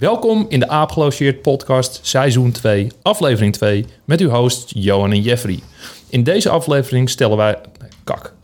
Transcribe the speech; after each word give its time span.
Welkom 0.00 0.46
in 0.48 0.60
de 0.60 0.68
Aapgelogeerd 0.68 1.42
podcast 1.42 1.98
seizoen 2.02 2.52
2, 2.52 2.88
aflevering 3.02 3.52
2, 3.52 3.84
met 4.04 4.20
uw 4.20 4.28
hosts 4.28 4.72
Johan 4.76 5.12
en 5.12 5.20
Jeffrey. 5.20 5.60
In 6.08 6.22
deze 6.22 6.48
aflevering 6.48 7.10
stellen 7.10 7.36
wij... 7.36 7.60
Kak. 8.04 8.34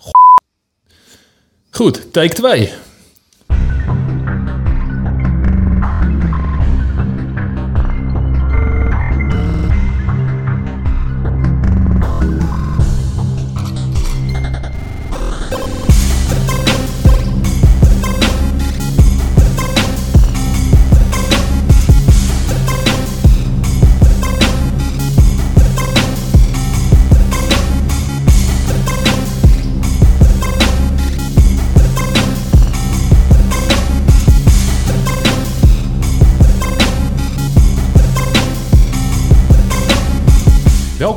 Goed, 1.70 2.12
take 2.12 2.34
2. 2.34 2.72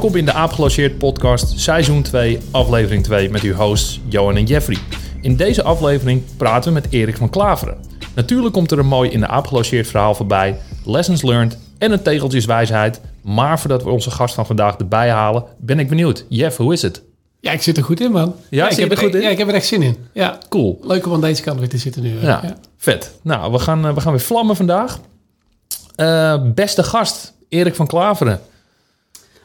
Welkom 0.06 0.24
in 0.24 0.34
de 0.34 0.40
Aapgelogeerd 0.40 0.98
podcast 0.98 1.60
seizoen 1.60 2.02
2, 2.02 2.40
aflevering 2.52 3.04
2 3.04 3.30
met 3.30 3.42
uw 3.42 3.54
hosts 3.54 4.00
Johan 4.08 4.36
en 4.36 4.46
Jeffrey. 4.46 4.78
In 5.22 5.36
deze 5.36 5.64
aflevering 5.64 6.22
praten 6.38 6.74
we 6.74 6.80
met 6.80 6.92
Erik 6.92 7.18
van 7.18 7.30
Klaveren. 7.30 7.78
Natuurlijk 8.16 8.54
komt 8.54 8.72
er 8.72 8.80
een 8.80 8.86
mooi 8.86 9.10
in 9.10 9.20
de 9.20 9.28
Aapgelogeerd 9.28 9.88
verhaal 9.88 10.16
voorbij, 10.16 10.58
lessons 10.84 11.22
learned 11.22 11.58
en 11.78 11.92
een 11.92 12.02
tegeltjeswijsheid. 12.02 13.02
Maar 13.22 13.60
voordat 13.60 13.84
we 13.84 13.90
onze 13.90 14.12
gast 14.12 14.36
van 14.36 14.46
vandaag 14.46 14.78
erbij 14.78 15.10
halen, 15.10 15.44
ben 15.58 15.80
ik 15.80 15.90
benieuwd. 15.90 16.26
Jeff, 16.30 16.58
hoe 16.58 16.74
is 16.74 16.82
het? 16.82 17.02
Ja, 17.40 17.52
ik 17.52 17.62
zit 17.62 17.78
er 17.78 17.84
goed 17.84 18.00
in, 18.00 18.12
man. 18.12 18.36
Ja, 18.50 18.70
ik 18.70 18.78
heb 18.78 18.92
er 18.92 18.98
goed 18.98 19.16
in? 19.16 19.22
Ja, 19.22 19.30
ik 19.30 19.38
heb 19.38 19.48
er 19.48 19.54
echt 19.54 19.68
zin 19.68 19.82
in. 19.82 19.98
Ja, 20.14 20.38
Cool. 20.50 20.80
leuk 20.82 21.06
om 21.06 21.14
aan 21.14 21.22
deze 21.22 21.42
kant 21.42 21.60
weer 21.60 21.70
te 21.70 21.78
zitten 21.78 22.02
nu. 22.02 22.20
Ja. 22.22 22.58
vet. 22.78 23.20
Nou, 23.22 23.52
we 23.52 23.60
gaan, 23.60 23.86
eh, 23.86 23.94
we 23.94 24.02
gaan 24.02 24.12
weer 24.12 24.22
vlammen 24.22 24.56
vandaag. 24.56 25.00
Eh, 25.96 26.42
beste 26.54 26.84
gast, 26.84 27.34
Erik 27.50 27.76
van 27.76 27.88
Klaveren. 27.88 28.42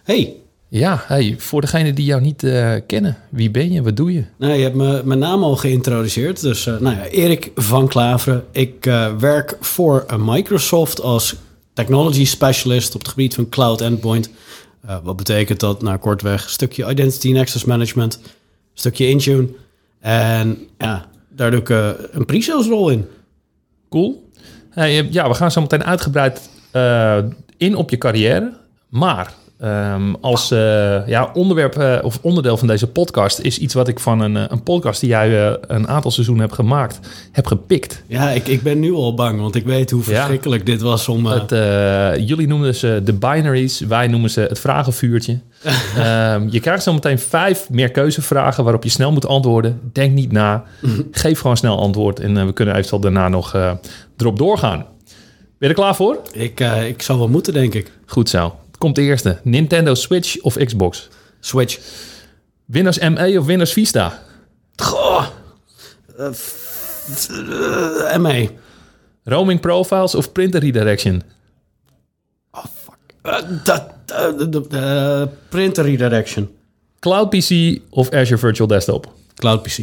Hey, 0.02 0.39
Ja, 0.72 1.04
hey, 1.06 1.34
voor 1.38 1.60
degenen 1.60 1.94
die 1.94 2.04
jou 2.04 2.20
niet 2.20 2.42
eh, 2.42 2.74
kennen, 2.86 3.16
wie 3.28 3.50
ben 3.50 3.72
je, 3.72 3.82
wat 3.82 3.96
doe 3.96 4.12
je? 4.12 4.24
nou, 4.36 4.52
je 4.52 4.62
hebt 4.62 4.74
me, 4.74 5.02
mijn 5.04 5.18
naam 5.18 5.42
al 5.42 5.56
geïntroduceerd. 5.56 6.40
Dus 6.40 6.66
eh, 6.66 6.78
nou 6.78 6.96
ja, 6.96 7.06
Erik 7.06 7.50
van 7.54 7.88
Klaveren. 7.88 8.44
Ik 8.52 8.86
eh, 8.86 9.16
werk 9.16 9.56
voor 9.60 10.06
Microsoft 10.18 11.00
als 11.00 11.34
technology 11.72 12.24
specialist 12.24 12.94
op 12.94 13.00
het 13.00 13.08
gebied 13.08 13.34
van 13.34 13.48
cloud 13.48 13.80
endpoint. 13.80 14.30
Wat 15.02 15.16
betekent 15.16 15.60
dat? 15.60 15.82
Nou, 15.82 15.98
kortweg, 15.98 16.44
een 16.44 16.50
stukje 16.50 16.90
identity 16.90 17.28
and 17.28 17.38
access 17.38 17.64
management, 17.64 18.14
een 18.22 18.30
stukje 18.74 19.08
Intune. 19.08 19.48
En 20.00 20.58
ja, 20.78 21.08
daar 21.28 21.50
doe 21.50 21.60
ik 21.60 21.68
een 22.12 22.24
pre-sales 22.24 22.66
rol 22.66 22.90
in. 22.90 23.06
Cool. 23.88 24.30
Hey, 24.70 25.08
ja, 25.10 25.28
we 25.28 25.34
gaan 25.34 25.50
zo 25.50 25.60
meteen 25.60 25.84
uitgebreid 25.84 26.50
in 27.56 27.74
op 27.76 27.90
je 27.90 27.98
carrière. 27.98 28.52
Maar 28.88 29.34
ehm, 29.60 30.14
als 30.20 30.50
eh, 30.50 31.06
ja, 31.08 31.30
onderwerp 31.34 31.76
eh, 31.76 31.98
of 32.02 32.18
onderdeel 32.22 32.56
van 32.56 32.66
deze 32.66 32.86
podcast 32.86 33.38
is 33.38 33.58
iets 33.58 33.74
wat 33.74 33.88
ik 33.88 34.00
van 34.00 34.20
een, 34.20 34.36
eh, 34.36 34.44
een 34.48 34.62
podcast 34.62 35.00
die 35.00 35.08
jij 35.08 35.58
een 35.66 35.88
aantal 35.88 36.10
seizoenen 36.10 36.44
hebt 36.44 36.54
gemaakt, 36.56 36.98
heb 37.32 37.46
gepikt. 37.46 38.02
Ja, 38.06 38.30
ik, 38.30 38.48
ik 38.48 38.62
ben 38.62 38.80
nu 38.80 38.92
al 38.92 39.14
bang, 39.14 39.40
want 39.40 39.54
ik 39.54 39.64
weet 39.64 39.90
hoe 39.90 40.00
Ja. 40.00 40.06
verschrikkelijk 40.06 40.66
dit 40.66 40.80
was 40.80 41.08
om... 41.08 41.26
Het, 41.26 41.50
jullie 42.28 42.46
noemen 42.46 42.74
ze 42.74 43.00
de 43.04 43.12
binaries, 43.12 43.80
wij 43.80 44.06
noemen 44.06 44.30
ze 44.30 44.40
het 44.40 44.58
vragenvuurtje. 44.58 45.38
Ehm, 45.96 46.46
je 46.50 46.60
krijgt 46.60 46.82
zo 46.82 46.92
meteen 46.92 47.18
vijf 47.18 47.70
meerkeuzevragen 47.70 48.64
waarop 48.64 48.84
je 48.84 48.90
snel 48.90 49.12
moet 49.12 49.26
antwoorden. 49.26 49.80
Denk 49.92 50.12
niet 50.12 50.32
na, 50.32 50.64
geef 51.10 51.40
gewoon 51.40 51.56
snel 51.56 51.78
antwoord 51.78 52.20
en 52.20 52.46
we 52.46 52.52
kunnen 52.52 52.74
eventueel 52.74 53.00
daarna 53.00 53.28
nog 53.28 53.54
erop 54.16 54.38
doorgaan. 54.38 54.78
Ben 55.58 55.68
je 55.68 55.74
er 55.74 55.74
klaar 55.74 55.96
voor? 55.96 56.18
ik, 56.32 56.60
ik 56.88 57.02
zal 57.02 57.18
wel 57.18 57.28
moeten, 57.28 57.52
denk 57.52 57.74
ik. 57.74 57.90
Goed 58.06 58.28
zo. 58.28 58.54
Komt 58.80 58.94
de 58.94 59.02
eerste. 59.02 59.38
Nintendo 59.42 59.94
Switch 59.94 60.40
of 60.40 60.56
Xbox? 60.56 61.08
Switch. 61.40 61.78
Windows 62.64 62.98
ME 62.98 63.38
of 63.38 63.46
Windows 63.46 63.72
Vista? 63.72 64.22
Goh. 64.76 65.24
Eh, 66.16 66.26
eh, 68.12 68.18
ME. 68.18 68.48
Roaming 69.24 69.60
Profiles 69.60 70.14
of 70.14 70.32
Printer 70.32 70.60
Redirection? 70.60 71.22
Eh, 73.22 73.34
dat, 73.64 73.84
eh, 74.70 75.22
printer 75.48 75.84
redirection. 75.84 76.50
Cloud 76.98 77.30
PC 77.30 77.80
of 77.90 78.10
Azure 78.10 78.38
Virtual 78.38 78.68
Desktop? 78.68 79.12
Cloud 79.34 79.62
PC. 79.62 79.78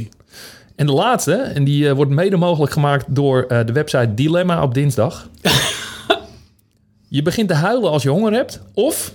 En 0.75 0.86
de 0.86 0.91
laatste, 0.91 1.34
en 1.34 1.63
die 1.63 1.94
wordt 1.94 2.12
mede 2.12 2.38
mogelijk 2.38 2.72
gemaakt 2.72 3.06
door 3.07 3.47
de 3.47 3.72
website 3.72 4.13
Dilemma 4.13 4.63
op 4.63 4.74
dinsdag. 4.74 5.30
je 7.17 7.23
begint 7.23 7.47
te 7.47 7.53
huilen 7.53 7.91
als 7.91 8.03
je 8.03 8.09
honger 8.09 8.33
hebt, 8.33 8.61
of 8.73 9.13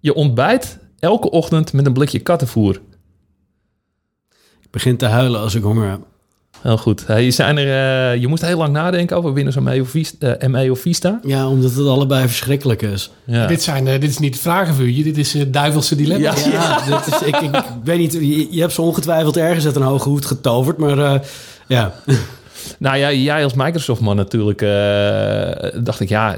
je 0.00 0.14
ontbijt 0.14 0.78
elke 0.98 1.30
ochtend 1.30 1.72
met 1.72 1.86
een 1.86 1.92
blikje 1.92 2.18
kattenvoer. 2.18 2.80
Ik 4.60 4.70
begin 4.70 4.96
te 4.96 5.06
huilen 5.06 5.40
als 5.40 5.54
ik 5.54 5.62
honger 5.62 5.90
heb. 5.90 6.00
Heel 6.62 6.76
goed. 6.78 7.06
Hey, 7.06 7.30
zijn 7.30 7.56
er, 7.58 8.12
eh, 8.12 8.20
je 8.20 8.26
moest 8.28 8.42
heel 8.42 8.58
lang 8.58 8.72
nadenken 8.72 9.16
over 9.16 9.32
Windows 9.32 9.56
ME 9.56 9.80
of 9.80 9.88
Vista. 9.90 10.34
eh, 10.34 10.48
ME 10.48 10.70
of 10.70 10.80
Vista. 10.80 11.20
Ja, 11.22 11.48
omdat 11.48 11.74
het 11.74 11.86
allebei 11.86 12.26
verschrikkelijk 12.26 12.82
is. 12.82 13.10
Ja. 13.24 13.46
Dit, 13.46 13.62
zijn, 13.62 13.86
eh, 13.86 14.00
dit 14.00 14.10
is 14.10 14.18
niet 14.18 14.32
het 14.34 14.42
vragenvuurtje, 14.42 15.02
dit 15.02 15.18
is 15.18 15.32
het 15.32 15.52
duivelse 15.52 15.96
dilemma. 15.96 16.34
Ja. 16.36 16.50
Ja, 16.52 16.84
dit 16.84 17.14
is, 17.14 17.22
ik, 17.26 17.36
ik, 17.36 17.56
ik 17.56 17.64
weet 17.84 17.98
niet, 17.98 18.12
je, 18.12 18.52
je 18.54 18.60
hebt 18.60 18.72
ze 18.72 18.82
ongetwijfeld 18.82 19.36
ergens 19.36 19.64
uit 19.66 19.76
een 19.76 19.82
hoge 19.82 20.08
hoed 20.08 20.26
getoverd, 20.26 20.76
maar 20.78 20.98
eh, 20.98 21.20
ja. 21.68 21.94
Nou 22.78 22.96
ja, 22.96 23.12
jij 23.12 23.44
als 23.44 23.54
Microsoft-man 23.54 24.16
natuurlijk, 24.16 24.62
eh, 24.62 25.80
dacht 25.82 26.00
ik, 26.00 26.08
ja, 26.08 26.34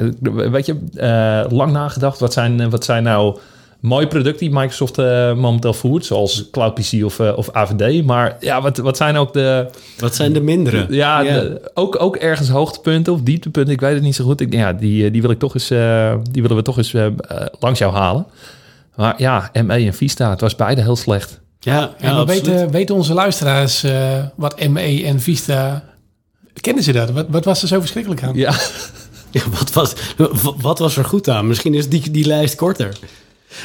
weet 0.51 0.67
je, 0.67 0.77
eh, 0.95 1.53
lang 1.57 1.73
nagedacht. 1.73 2.19
Wat 2.21 2.33
zijn, 2.33 2.71
wat 2.71 2.85
zijn 2.85 3.03
nou 3.03 3.39
mooie 3.81 4.07
producten 4.07 4.47
die 4.47 4.59
Microsoft 4.59 4.99
eh, 4.99 5.35
momenteel 5.35 5.73
voert, 5.73 6.05
zoals 6.05 6.49
Cloud 6.51 6.75
PC 6.75 7.05
of, 7.05 7.19
eh, 7.19 7.33
of 7.37 7.51
AVD. 7.53 8.05
Maar 8.05 8.37
ja, 8.41 8.63
wat, 8.63 8.77
wat 8.77 8.97
zijn 8.97 9.17
ook 9.17 9.33
de, 9.33 9.67
Wat 9.99 10.15
zijn 10.15 10.33
de 10.33 10.41
mindere? 10.41 10.87
ja, 10.89 11.23
de- 11.23 11.71
ook, 11.75 12.01
ook 12.03 12.17
ergens 12.17 12.49
hoogtepunten 12.49 13.13
of 13.13 13.21
dieptepunten, 13.21 13.73
ik 13.73 13.81
weet 13.81 13.95
het 13.95 14.03
niet 14.03 14.15
zo 14.15 14.25
goed. 14.25 14.41
Ik, 14.41 14.53
ja, 14.53 14.73
die, 14.73 15.05
eh, 15.05 15.13
die, 15.13 15.21
wil 15.23 15.31
ik 15.31 15.39
toch 15.39 15.55
eens, 15.55 15.71
eh, 15.71 16.15
die 16.31 16.43
willen 16.43 16.57
we 16.57 16.63
toch 16.63 16.77
eens 16.77 16.95
eh, 16.95 17.07
eh, 17.07 17.13
langs 17.61 17.79
jou 17.79 17.93
halen. 17.95 18.27
Maar 18.97 19.15
ja, 19.17 19.51
ME 19.65 19.75
en 19.87 19.95
Vista, 19.95 20.31
het 20.31 20.41
was 20.41 20.57
beide 20.57 20.81
heel 20.83 20.97
slecht. 20.97 21.41
Ja, 21.61 21.73
ja, 21.79 21.91
Ja, 22.01 22.15
maar 22.15 22.27
weten, 22.27 22.71
weten 22.71 22.95
onze 22.95 23.15
luisteraars 23.15 23.83
eh, 23.85 23.93
wat 24.35 24.69
ME 24.69 25.03
en 25.07 25.21
Vista... 25.21 25.83
Kennen 26.61 26.85
ze 26.85 26.93
dat? 26.93 27.11
Wat, 27.11 27.27
wat 27.29 27.45
was 27.45 27.63
er 27.63 27.69
zo 27.69 27.81
verschrikkelijk 27.81 28.23
aan? 28.23 28.35
Ja, 28.35 28.55
Ja, 29.31 29.43
wat, 29.59 29.73
was, 29.73 29.95
wat 30.61 30.79
was 30.79 30.97
er 30.97 31.05
goed 31.05 31.29
aan? 31.29 31.47
Misschien 31.47 31.75
is 31.75 31.89
die, 31.89 32.11
die 32.11 32.27
lijst 32.27 32.55
korter. 32.55 32.99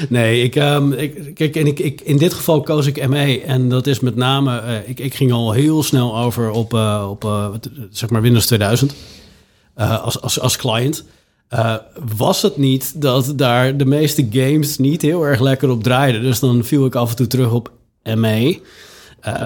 Nee, 0.09 0.44
ik, 0.44 0.56
ehm, 0.56 0.91
ik, 0.91 1.35
kijk, 1.35 1.55
en 1.55 1.67
ik, 1.67 2.01
in 2.01 2.17
dit 2.17 2.34
geval 2.34 2.61
koos 2.61 2.85
ik 2.85 3.07
ME. 3.07 3.41
En 3.41 3.69
dat 3.69 3.88
is 3.88 4.00
met 4.00 4.16
name, 4.16 4.59
eh, 4.59 4.89
ik, 4.89 5.00
ik 5.00 5.13
ging 5.13 5.31
al 5.31 5.51
heel 5.51 5.84
snel 5.84 6.17
over 6.17 6.50
op, 6.50 6.73
eh, 6.73 7.07
op 7.09 7.23
eh, 7.23 7.47
zeg 7.91 8.09
maar 8.09 8.22
Windows 8.22 8.45
2000 8.45 8.94
eh, 9.73 10.03
als, 10.03 10.22
als, 10.22 10.39
als 10.39 10.57
client. 10.57 11.03
Was 12.16 12.41
het 12.41 12.57
niet 12.57 13.01
dat 13.01 13.34
daar 13.35 13.78
de 13.78 13.85
meeste 13.85 14.28
games 14.31 14.78
niet 14.78 15.01
heel 15.01 15.25
erg 15.25 15.39
lekker 15.39 15.69
op 15.69 15.84
draaiden. 15.84 16.22
Dus 16.22 16.39
dan 16.39 16.63
viel 16.63 16.85
ik 16.85 16.95
af 16.95 17.09
en 17.09 17.16
toe 17.16 17.28
terug 17.28 17.51
op 17.51 17.72
ME. 18.16 18.59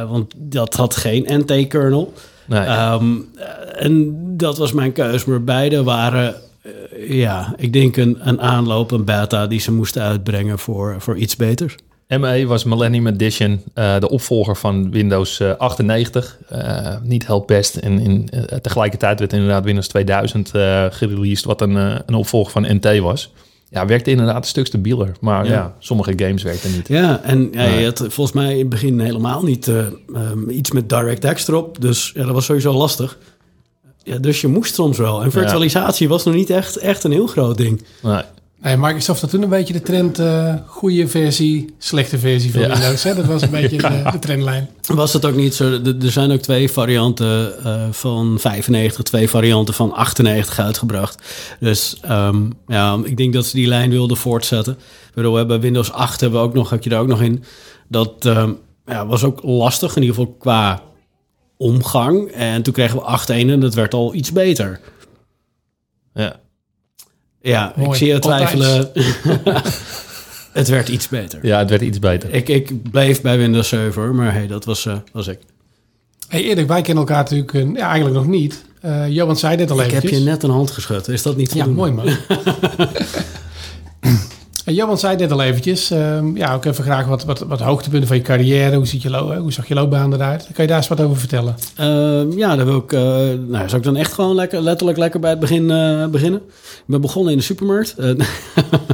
Want 0.07 0.33
dat 0.37 0.73
had 0.73 0.95
geen 0.95 1.25
NT-kernel. 1.27 2.13
Nee. 2.49 2.59
Ehm, 2.59 3.15
eh, 3.35 3.85
en 3.85 4.13
dat 4.37 4.57
was 4.57 4.71
mijn 4.71 4.91
keus. 4.91 5.25
Maar 5.25 5.43
beide 5.43 5.83
waren, 5.83 6.35
eh, 6.61 7.09
ja, 7.09 7.53
ik 7.57 7.73
denk 7.73 7.97
een, 7.97 8.17
een 8.19 8.41
aanloop, 8.41 8.91
een 8.91 9.05
beta 9.05 9.47
die 9.47 9.59
ze 9.59 9.71
moesten 9.71 10.01
uitbrengen 10.01 10.59
voor, 10.59 10.95
voor 10.99 11.17
iets 11.17 11.35
beters. 11.35 11.75
ME 12.17 12.45
was 12.47 12.63
Millennium 12.63 13.07
Edition, 13.07 13.61
eh, 13.73 13.99
de 13.99 14.09
opvolger 14.09 14.55
van 14.55 14.91
Windows 14.91 15.39
eh, 15.39 15.51
98. 15.57 16.37
Eh, 16.49 16.95
niet 17.03 17.27
heel 17.27 17.43
best. 17.45 17.75
En 17.75 17.99
in, 17.99 18.29
tegelijkertijd 18.61 19.19
werd 19.19 19.33
inderdaad 19.33 19.63
Windows 19.63 19.87
2000 19.87 20.51
eh 20.51 20.85
gereleased, 20.89 21.45
wat 21.45 21.61
een, 21.61 21.75
een 21.75 22.13
opvolger 22.13 22.51
van 22.51 22.75
NT 22.75 22.99
was. 22.99 23.31
Ja, 23.71 23.85
werkte 23.85 24.09
inderdaad 24.11 24.35
een 24.37 24.43
stuk 24.49 24.65
stabieler. 24.65 25.11
Maar 25.21 25.45
ja, 25.45 25.51
Ja. 25.51 25.75
sommige 25.79 26.13
games 26.15 26.43
werkten 26.43 26.71
niet. 26.71 26.87
Ja, 26.87 27.21
en 27.23 27.49
ja, 27.51 27.57
Nee. 27.67 27.79
je 27.79 27.85
had 27.85 27.97
volgens 27.99 28.31
mij 28.31 28.51
in 28.53 28.59
het 28.59 28.69
begin 28.69 28.99
helemaal 28.99 29.43
niet 29.43 29.67
eh, 29.67 29.85
ehm, 30.13 30.49
iets 30.49 30.71
met 30.71 30.89
DirectX 30.89 31.47
erop. 31.47 31.81
Dus 31.81 32.11
ja, 32.15 32.23
dat 32.25 32.33
was 32.33 32.45
sowieso 32.45 32.73
lastig. 32.73 33.17
Ja, 34.03 34.17
dus 34.17 34.41
je 34.41 34.47
moest 34.47 34.73
soms 34.73 34.97
wel. 34.97 35.23
En 35.23 35.31
virtualisatie 35.31 36.09
was 36.09 36.23
nog 36.25 36.35
niet 36.35 36.49
echt, 36.49 36.77
echt 36.77 37.03
een 37.03 37.11
heel 37.11 37.27
groot 37.27 37.57
ding. 37.57 37.85
Nee. 38.01 38.21
Nee, 38.61 38.77
Microsoft 38.77 39.21
had 39.21 39.29
toen 39.29 39.41
een 39.41 39.49
beetje 39.49 39.73
de 39.73 39.81
trend 39.81 40.19
uh, 40.19 40.53
goede 40.65 41.07
versie, 41.07 41.73
slechte 41.77 42.19
versie 42.19 42.51
van 42.51 42.61
Ja. 42.61 42.67
Windows. 42.67 43.03
Hè? 43.03 43.15
Dat 43.15 43.25
was 43.25 43.41
een 43.41 43.49
beetje 43.61 43.77
de, 43.77 44.09
de 44.11 44.19
trendlijn. 44.19 44.69
Was 44.87 45.13
het 45.13 45.25
ook 45.25 45.35
niet 45.35 45.55
zo? 45.55 45.79
Er 46.01 46.11
zijn 46.11 46.31
ook 46.31 46.39
twee 46.39 46.71
varianten 46.71 47.63
eh, 47.63 47.87
van 47.91 48.39
95, 48.39 49.03
twee 49.03 49.29
varianten 49.29 49.73
van 49.73 49.93
98 49.93 50.59
uitgebracht. 50.59 51.23
Dus 51.59 51.97
ehm, 52.01 52.49
ja, 52.67 52.99
ik 53.03 53.17
denk 53.17 53.33
dat 53.33 53.45
ze 53.45 53.55
die 53.55 53.67
lijn 53.67 53.89
wilden 53.89 54.17
voortzetten. 54.17 54.73
Ik 55.07 55.15
bedoel, 55.15 55.31
we 55.31 55.37
hebben 55.37 55.59
Windows 55.59 55.91
8 55.91 56.21
hebben 56.21 56.39
we 56.39 56.45
ook 56.45 56.53
nog, 56.53 56.69
had 56.69 56.83
je 56.83 56.89
daar 56.89 57.01
ook 57.01 57.07
nog 57.07 57.21
in. 57.21 57.43
Dat 57.87 58.25
ehm, 58.25 58.51
ja, 58.85 59.05
was 59.05 59.23
ook 59.23 59.43
lastig, 59.43 59.95
in 59.95 60.01
ieder 60.01 60.15
geval 60.15 60.35
qua 60.39 60.81
omgang. 61.57 62.31
En 62.31 62.61
toen 62.63 62.73
kregen 62.73 62.97
we 62.97 63.19
8.1 63.19 63.49
en 63.49 63.59
dat 63.59 63.73
werd 63.73 63.93
al 63.93 64.13
iets 64.13 64.31
beter. 64.31 64.79
Ja. 66.13 66.39
Ja, 67.41 67.75
ik 67.75 67.93
zie 67.95 68.07
je 68.07 68.19
twijfelen. 68.19 68.91
het 70.51 70.67
werd 70.67 70.89
iets 70.89 71.07
beter. 71.07 71.39
ja, 71.41 71.59
het 71.59 71.69
werd 71.69 71.81
iets 71.81 71.99
beter. 71.99 72.33
Ik, 72.33 72.49
ik 72.49 72.91
bleef 72.91 73.21
bij 73.21 73.37
Windows 73.37 73.67
7, 73.67 74.01
hoor, 74.01 74.15
maar 74.15 74.33
hey, 74.33 74.47
dat 74.47 74.65
was, 74.65 74.85
eh, 74.85 74.95
was 75.11 75.27
ik. 75.27 75.39
Hey 76.27 76.43
Erik, 76.43 76.67
wij 76.67 76.81
kennen 76.81 77.03
elkaar 77.07 77.23
natuurlijk 77.23 77.53
eh, 77.53 77.73
ja, 77.73 77.87
eigenlijk 77.87 78.15
nog 78.15 78.27
niet. 78.27 78.63
Eh 78.81 79.09
Johan 79.09 79.37
zei 79.37 79.55
dit 79.57 79.71
al 79.71 79.77
Ik 79.77 79.83
heb 79.83 79.91
eventjes. 79.93 80.19
je 80.19 80.25
net 80.25 80.43
een 80.43 80.49
hand 80.49 80.71
geschud. 80.71 81.07
Is 81.07 81.21
dat 81.21 81.35
niet 81.37 81.53
Ja, 81.53 81.63
voldoende? 81.63 81.91
mooi 81.93 82.09
man. 82.09 82.17
En 84.69 84.75
Johan 84.75 84.97
zei 84.97 85.17
dit 85.17 85.31
al 85.31 85.41
eventjes. 85.41 85.91
Ehm, 85.91 86.37
ja, 86.37 86.53
ook 86.53 86.65
even 86.65 86.83
graag 86.83 87.05
wat, 87.05 87.25
wat, 87.25 87.39
wat 87.39 87.59
hoogtepunten 87.59 88.07
van 88.07 88.17
je 88.17 88.23
carrière. 88.23 88.75
Hoe, 88.75 88.87
ziet 88.87 89.01
je 89.01 89.09
lo- 89.09 89.35
hoe 89.37 89.51
zag 89.51 89.67
je 89.67 89.73
loopbaan 89.73 90.13
eruit? 90.13 90.43
Kan 90.53 90.63
je 90.63 90.67
daar 90.67 90.77
eens 90.77 90.87
wat 90.87 91.01
over 91.01 91.17
vertellen? 91.17 91.55
Ehm, 91.75 92.37
ja, 92.37 92.55
daar 92.55 92.65
wil 92.65 92.77
ik. 92.77 92.93
eh 92.93 93.01
nou, 93.47 93.69
zal 93.69 93.77
ik 93.77 93.83
dan 93.83 93.95
echt 93.95 94.13
gewoon 94.13 94.35
lekker, 94.35 94.61
letterlijk 94.61 94.97
lekker 94.97 95.19
bij 95.19 95.29
het 95.29 95.39
begin 95.39 95.71
eh, 95.71 96.07
beginnen? 96.07 96.41
Ik 96.49 96.83
ben 96.85 97.01
begonnen 97.01 97.31
in 97.31 97.37
de 97.37 97.43
supermarkt. 97.43 97.95
Eh, 97.97 98.11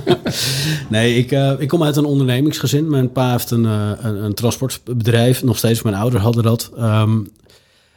nee, 0.89 1.15
ik, 1.15 1.31
eh, 1.31 1.51
ik 1.57 1.67
kom 1.67 1.83
uit 1.83 1.95
een 1.95 2.05
ondernemingsgezin. 2.05 2.89
Mijn 2.89 3.11
pa 3.11 3.31
heeft 3.31 3.51
een, 3.51 3.65
eh, 3.65 3.89
een, 4.01 4.33
transportbedrijf. 4.33 5.43
Nog 5.43 5.57
steeds, 5.57 5.81
mijn 5.81 5.95
ouders 5.95 6.23
hadden 6.23 6.43
dat. 6.43 6.71
Ehm, 6.77 7.17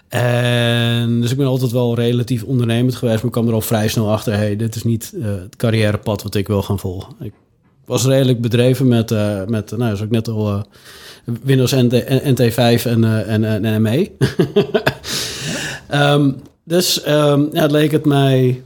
en 0.09 1.21
dus 1.21 1.31
ik 1.31 1.37
ben 1.37 1.47
altijd 1.47 1.71
wel 1.71 1.95
relatief 1.95 2.43
ondernemend 2.43 2.95
geweest. 2.97 3.17
Maar 3.17 3.27
ik 3.27 3.33
kwam 3.33 3.49
er 3.49 3.55
al 3.55 3.61
vrij 3.61 3.89
snel 3.89 4.11
achter. 4.13 4.33
Hey, 4.35 4.57
dit 4.57 4.75
is 4.75 4.85
niet 4.85 5.13
eh, 5.21 5.25
het 5.27 5.57
carrièrepad 5.57 6.23
wat 6.23 6.35
ik 6.35 6.47
wil 6.47 6.63
gaan 6.63 6.79
volgen. 6.79 7.15
Ik 7.21 7.33
was 7.89 8.05
redelijk 8.07 8.41
bedreven 8.41 8.89
met, 8.89 9.11
eh, 9.11 9.45
met 9.47 9.71
nou, 9.71 9.83
zoals 9.83 10.01
ik 10.01 10.11
net 10.11 10.29
al... 10.29 10.49
eh, 10.49 10.61
Windows 11.43 11.73
NT, 11.73 12.05
NT5 12.05 12.83
en, 12.87 13.05
eh, 13.05 13.33
en, 13.33 13.45
en, 13.45 13.65
en 13.65 13.83
ME. 13.83 14.11
Ehm, 15.89 16.31
dus 16.65 17.03
ehm, 17.03 17.45
ja, 17.53 17.63
het 17.63 17.71
leek 17.71 17.91
het 17.93 18.05
mij... 18.07 18.63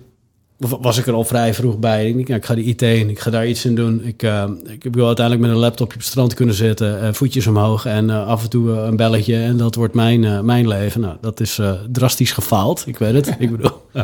Was 0.80 0.98
ik 0.98 1.06
er 1.06 1.12
al 1.12 1.24
vrij 1.24 1.54
vroeg 1.54 1.78
bij. 1.78 2.08
Ik 2.08 2.14
denk, 2.14 2.28
ja, 2.28 2.34
ik 2.36 2.44
ga 2.44 2.54
die 2.54 2.64
IT 2.64 2.82
en 2.82 3.08
ik 3.08 3.18
ga 3.18 3.30
daar 3.30 3.46
iets 3.46 3.64
in 3.64 3.74
doen. 3.74 4.04
Ik, 4.04 4.22
eh, 4.22 4.50
ik 4.64 4.82
heb 4.82 4.94
wel 4.94 5.06
uiteindelijk 5.06 5.46
met 5.46 5.54
een 5.56 5.62
laptopje 5.62 5.94
op 5.94 6.00
het 6.00 6.08
strand 6.10 6.34
kunnen 6.34 6.54
zitten. 6.54 7.00
eh, 7.00 7.12
voetjes 7.12 7.46
omhoog 7.46 7.86
en 7.86 8.10
eh, 8.10 8.26
af 8.26 8.42
en 8.42 8.50
toe 8.50 8.72
eh, 8.76 8.84
een 8.84 8.96
belletje. 8.96 9.36
En 9.36 9.56
dat 9.56 9.74
wordt 9.74 9.94
mijn, 9.94 10.24
eh, 10.24 10.40
mijn 10.40 10.68
leven. 10.68 11.00
Nou, 11.00 11.16
dat 11.20 11.40
is 11.40 11.58
eh, 11.58 11.72
drastisch 11.92 12.32
gefaald. 12.32 12.82
Ik 12.86 12.98
weet 12.98 13.14
het. 13.14 13.36
ik 13.38 13.50
bedoel... 13.50 13.82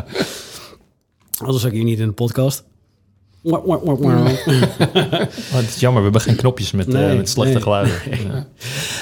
Anders 1.43 1.61
zat 1.61 1.65
ik 1.71 1.73
hier 1.73 1.83
niet 1.83 1.99
in 1.99 2.07
de 2.07 2.13
podcast. 2.13 2.63
Wah. 3.41 3.65
Oh, 5.51 5.55
het 5.55 5.67
is 5.67 5.79
jammer, 5.79 6.01
we 6.01 6.09
hebben 6.09 6.21
geen 6.21 6.35
knopjes 6.35 6.71
met, 6.71 6.93
eh, 6.93 7.15
met 7.15 7.29
slechte 7.29 7.53
nee. 7.53 7.61
geluiden. 7.61 7.93
Ja. 8.31 8.47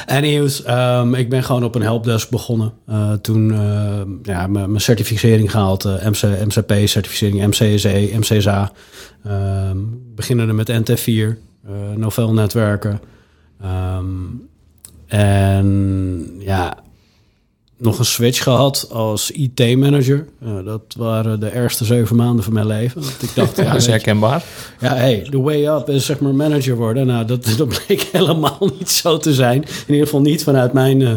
Anyways, 0.06 0.64
ehm, 0.64 1.14
ik 1.14 1.30
ben 1.30 1.44
gewoon 1.44 1.64
op 1.64 1.76
een 1.76 1.82
helpdesk 1.82 2.30
begonnen. 2.30 2.74
Eh, 2.86 3.14
toen 3.14 3.54
ehm, 3.54 4.10
ja, 4.24 4.48
mijn 4.48 4.80
certificering 4.82 5.52
gehaald. 5.52 5.86
eh, 5.86 6.06
MC, 6.06 6.22
MCP-certificering, 6.46 7.46
MCSE, 7.46 8.10
MCSA. 8.20 8.72
Ehm 9.26 9.78
beginnende 10.18 10.54
met 10.54 10.72
NT4, 10.72 11.38
eh 11.66 11.72
Novell 11.96 12.32
netwerken. 12.32 13.00
Ehm, 13.62 14.06
en 15.08 16.36
ja, 16.40 16.78
nog 17.80 18.00
een 18.00 18.06
switch 18.06 18.44
gehad 18.44 18.88
als 18.92 19.32
IT-manager. 19.32 20.28
dat 20.66 20.82
waren 20.98 21.40
de 21.40 21.48
ergste 21.50 21.86
zeven 21.86 22.16
maanden 22.16 22.44
van 22.44 22.54
mijn 22.54 22.68
leven. 22.68 23.02
Want 23.02 23.22
ik 23.24 23.36
dacht, 23.36 23.56
Ja, 23.58 23.64
ja, 23.64 23.72
dat 23.72 23.82
is 23.82 23.88
herkenbaar. 23.88 24.44
ja, 24.80 24.96
hey, 24.96 25.28
the 25.30 25.42
way 25.42 25.68
up 25.68 25.90
is 25.90 26.06
zeg 26.06 26.20
maar 26.20 26.36
manager 26.36 26.76
worden. 26.76 27.08
Nou, 27.08 27.26
dat, 27.26 27.44
dat 27.58 27.68
bleek 27.68 28.02
helemaal 28.02 28.58
niet 28.80 28.90
zo 28.90 29.18
te 29.18 29.34
zijn. 29.34 29.62
In 29.64 29.70
ieder 29.94 30.06
geval 30.06 30.22
niet 30.22 30.44
vanuit 30.44 30.74
mijn, 30.74 31.02
eh, 31.02 31.14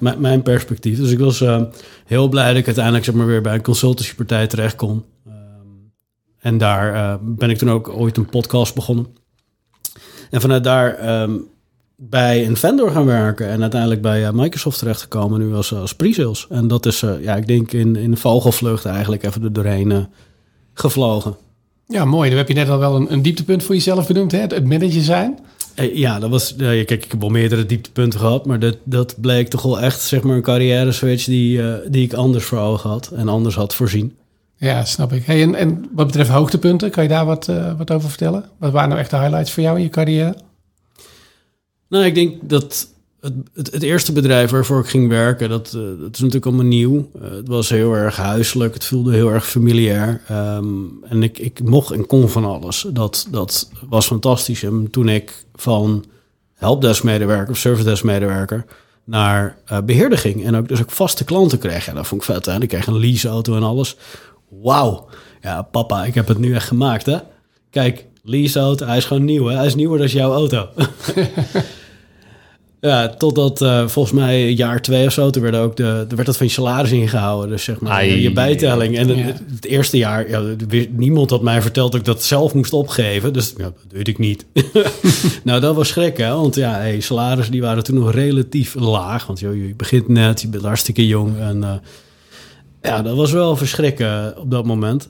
mijn- 0.00 0.20
mijn 0.20 0.42
perspectief. 0.42 0.98
Dus 0.98 1.10
ik 1.10 1.18
was 1.18 1.40
eh, 1.40 1.62
heel 2.04 2.28
blij 2.28 2.48
dat 2.48 2.56
ik 2.56 2.66
uiteindelijk 2.66 3.04
zeg 3.04 3.14
maar, 3.14 3.26
weer 3.26 3.42
bij 3.42 3.54
een 3.54 3.62
consultancypartij 3.62 4.46
terecht 4.46 4.76
kon. 4.76 5.04
Ehm, 5.26 5.34
en 6.40 6.58
daar 6.58 6.94
eh, 6.94 7.14
ben 7.20 7.50
ik 7.50 7.58
toen 7.58 7.70
ook 7.70 7.88
ooit 7.88 8.16
een 8.16 8.26
podcast 8.28 8.74
begonnen. 8.74 9.06
En 10.30 10.40
vanuit 10.40 10.64
daar 10.64 10.94
ehm, 10.94 11.32
bij 12.08 12.46
een 12.46 12.56
vendor 12.56 12.90
gaan 12.90 13.04
werken. 13.04 13.48
En 13.48 13.60
uiteindelijk 13.60 14.02
bij 14.02 14.26
eh, 14.26 14.32
Microsoft 14.32 14.78
terechtgekomen 14.78 15.40
nu 15.40 15.54
als, 15.54 15.74
als 15.74 15.94
pre-sales. 15.94 16.46
En 16.50 16.68
dat 16.68 16.86
is, 16.86 17.02
eh, 17.02 17.22
ja, 17.22 17.36
ik 17.36 17.46
denk 17.46 17.72
in, 17.72 17.96
in 17.96 18.16
vogelvlucht 18.16 18.84
eigenlijk 18.84 19.22
even 19.22 19.42
er 19.42 19.52
doorheen 19.52 19.92
eh, 19.92 19.98
gevlogen. 20.74 21.36
Ja, 21.86 22.04
mooi. 22.04 22.28
Dan 22.28 22.38
heb 22.38 22.48
je 22.48 22.54
net 22.54 22.68
al 22.68 22.78
wel 22.78 22.96
een, 22.96 23.12
een 23.12 23.22
dieptepunt 23.22 23.62
voor 23.62 23.74
jezelf 23.74 24.06
benoemd. 24.06 24.32
Hè? 24.32 24.38
Het, 24.38 24.50
het 24.50 24.64
manager 24.64 25.02
zijn. 25.02 25.38
Ja, 25.74 26.18
dat 26.18 26.30
was. 26.30 26.56
kijk, 26.56 26.90
ik 26.90 27.10
heb 27.10 27.20
wel 27.20 27.28
meerdere 27.28 27.66
dieptepunten 27.66 28.20
gehad, 28.20 28.46
maar 28.46 28.58
dat, 28.58 28.76
dat 28.84 29.14
bleek 29.20 29.48
toch 29.48 29.62
wel 29.62 29.80
echt 29.80 30.00
zeg 30.00 30.22
maar 30.22 30.36
een 30.36 30.42
carrière 30.42 30.92
switch 30.92 31.24
die, 31.24 31.60
die 31.90 32.04
ik 32.04 32.12
anders 32.12 32.44
voor 32.44 32.58
ogen 32.58 32.90
had 32.90 33.10
en 33.16 33.28
anders 33.28 33.54
had 33.54 33.74
voorzien. 33.74 34.16
Ja, 34.56 34.84
snap 34.84 35.12
ik. 35.12 35.24
Hey, 35.24 35.42
en, 35.42 35.54
en 35.54 35.88
wat 35.92 36.06
betreft 36.06 36.30
hoogtepunten, 36.30 36.90
kan 36.90 37.02
je 37.02 37.08
daar 37.08 37.24
wat, 37.24 37.50
wat 37.78 37.90
over 37.90 38.08
vertellen? 38.08 38.44
Wat 38.58 38.72
waren 38.72 38.88
nou 38.88 39.00
echt 39.00 39.10
de 39.10 39.18
highlights 39.18 39.52
voor 39.52 39.62
jou 39.62 39.76
in 39.76 39.82
je 39.82 39.88
carrière? 39.88 40.34
Nou, 41.92 42.04
ik 42.04 42.14
denk 42.14 42.48
dat 42.48 42.88
het, 43.20 43.34
het, 43.72 43.82
eerste 43.82 44.12
bedrijf 44.12 44.50
waarvoor 44.50 44.80
ik 44.80 44.86
ging 44.86 45.08
werken, 45.08 45.48
dat, 45.48 45.66
eh, 45.66 45.72
dat 45.74 46.14
is 46.14 46.18
natuurlijk 46.18 46.46
allemaal 46.46 46.64
nieuw. 46.64 47.10
Eh, 47.14 47.30
het 47.30 47.48
was 47.48 47.68
heel 47.68 47.94
erg 47.94 48.16
huiselijk, 48.16 48.74
het 48.74 48.84
voelde 48.84 49.12
heel 49.12 49.32
erg 49.32 49.48
familiair. 49.48 50.20
Ehm, 50.28 50.66
en 51.02 51.22
ik, 51.22 51.38
ik 51.38 51.62
mocht 51.62 51.90
en 51.90 52.06
kon 52.06 52.28
van 52.28 52.44
alles. 52.44 52.86
Dat, 52.92 53.26
dat 53.30 53.70
was 53.88 54.06
fantastisch. 54.06 54.62
En 54.62 54.88
toen 54.90 55.08
ik 55.08 55.44
van 55.54 56.04
helpdesk-medewerker 56.54 57.50
of 57.50 57.58
servicedesk-medewerker 57.58 58.64
naar 59.04 59.56
eh, 59.66 59.78
beheerder 59.80 60.18
ging 60.18 60.44
en 60.44 60.56
ook 60.56 60.68
dus 60.68 60.80
ook 60.80 60.90
vaste 60.90 61.24
klanten 61.24 61.58
kreeg, 61.58 61.86
ja, 61.86 61.92
dat 61.92 62.06
vond 62.06 62.20
ik 62.20 62.34
vet. 62.34 62.46
Hè? 62.46 62.60
Ik 62.60 62.68
kreeg 62.68 62.86
een 62.86 62.98
leaseauto 62.98 63.56
en 63.56 63.62
alles. 63.62 63.96
Wauw. 64.48 65.08
Ja, 65.40 65.62
papa, 65.62 66.04
ik 66.04 66.14
heb 66.14 66.28
het 66.28 66.38
nu 66.38 66.54
echt 66.54 66.66
gemaakt, 66.66 67.06
hè? 67.06 67.18
Kijk, 67.70 68.06
leaseauto, 68.22 68.86
hij 68.86 68.96
is 68.96 69.04
gewoon 69.04 69.24
nieuw, 69.24 69.46
hè? 69.46 69.56
Hij 69.56 69.66
is 69.66 69.74
nieuwer 69.74 69.98
dan 69.98 70.06
jouw 70.06 70.32
auto. 70.32 70.68
Ja, 72.84 73.08
totdat 73.08 73.60
eh, 73.62 73.86
volgens 73.88 74.14
mij 74.14 74.52
jaar 74.52 74.82
twee 74.82 75.06
of 75.06 75.12
zo, 75.12 75.30
toen 75.30 75.42
werd, 75.42 75.56
ook 75.56 75.76
de, 75.76 76.06
er 76.08 76.14
werd 76.16 76.26
dat 76.26 76.36
van 76.36 76.46
je 76.46 76.52
salaris 76.52 76.90
ingehouden. 76.92 77.50
Dus 77.50 77.64
zeg 77.64 77.80
maar, 77.80 77.92
Ai. 77.92 78.22
je 78.22 78.32
bijtelling. 78.32 78.96
En 78.96 79.08
het, 79.08 79.18
Ja. 79.18 79.24
het 79.54 79.64
eerste 79.64 79.96
jaar, 79.96 80.28
ja, 80.28 80.42
niemand 80.90 81.30
had 81.30 81.42
mij 81.42 81.62
verteld 81.62 81.92
dat 81.92 82.00
ik 82.00 82.06
dat 82.06 82.22
zelf 82.22 82.54
moest 82.54 82.72
opgeven. 82.72 83.32
Dus 83.32 83.54
ja, 83.56 83.62
dat 83.64 83.74
weet 83.88 84.08
ik 84.08 84.18
niet. 84.18 84.46
nou, 85.44 85.60
dat 85.60 85.74
was 85.74 85.88
schrik, 85.88 86.16
hè. 86.16 86.34
Want 86.34 86.54
ja, 86.54 86.72
hey, 86.72 87.00
salarissen 87.00 87.52
die 87.52 87.60
waren 87.62 87.84
toen 87.84 87.98
nog 87.98 88.12
relatief 88.12 88.74
laag. 88.74 89.26
Want 89.26 89.40
joh, 89.40 89.54
je 89.54 89.74
begint 89.76 90.08
net, 90.08 90.40
je 90.40 90.48
bent 90.48 90.62
hartstikke 90.64 91.06
jong. 91.06 91.38
En 91.38 91.64
eh, 91.64 91.72
ja, 92.82 93.02
dat 93.02 93.16
was 93.16 93.32
wel 93.32 93.56
verschrikken 93.56 94.38
op 94.38 94.50
dat 94.50 94.64
moment. 94.64 95.08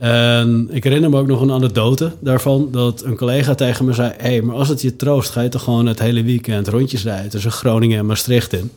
En 0.00 0.68
ik 0.70 0.84
herinner 0.84 1.10
me 1.10 1.18
ook 1.18 1.26
nog 1.26 1.40
een 1.40 1.52
anekdote 1.52 2.12
daarvan. 2.20 2.68
Dat 2.72 3.02
een 3.04 3.16
collega 3.16 3.54
tegen 3.54 3.84
me 3.84 3.92
zei... 3.92 4.12
hé, 4.16 4.28
hey, 4.28 4.42
maar 4.42 4.56
als 4.56 4.68
het 4.68 4.82
je 4.82 4.96
troost, 4.96 5.30
ga 5.30 5.40
je 5.40 5.48
toch 5.48 5.62
gewoon 5.62 5.86
het 5.86 5.98
hele 5.98 6.22
weekend 6.22 6.68
rondjes 6.68 7.02
rijden... 7.02 7.30
tussen 7.30 7.50
Groningen 7.50 7.98
en 7.98 8.06
Maastricht 8.06 8.52
in. 8.52 8.70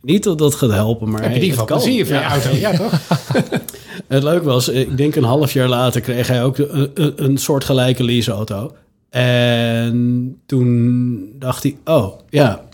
Niet 0.00 0.22
dat 0.22 0.38
dat 0.38 0.54
gaat 0.54 0.70
helpen, 0.70 1.10
maar 1.10 1.22
heb 1.22 1.42
je 1.42 1.54
hey, 1.54 1.64
kan. 1.64 1.66
plezier 1.66 2.06
van 2.06 2.16
je 2.16 2.22
Ja. 2.22 2.30
auto. 2.30 2.50
Ja, 2.56 2.76
toch? 2.76 2.92
Het 4.08 4.22
leuke 4.22 4.44
was, 4.44 4.68
ik 4.68 4.96
denk 4.96 5.14
een 5.14 5.24
half 5.24 5.52
jaar 5.52 5.68
later 5.68 6.00
kreeg 6.00 6.26
hij 6.26 6.44
ook 6.44 6.58
een, 6.58 6.90
een, 6.94 7.12
een 7.16 7.38
soortgelijke 7.38 8.04
leaseauto. 8.04 8.72
En 9.10 10.36
toen 10.46 11.18
dacht 11.38 11.62
hij, 11.62 11.76
oh 11.84 12.18
ja, 12.28 12.64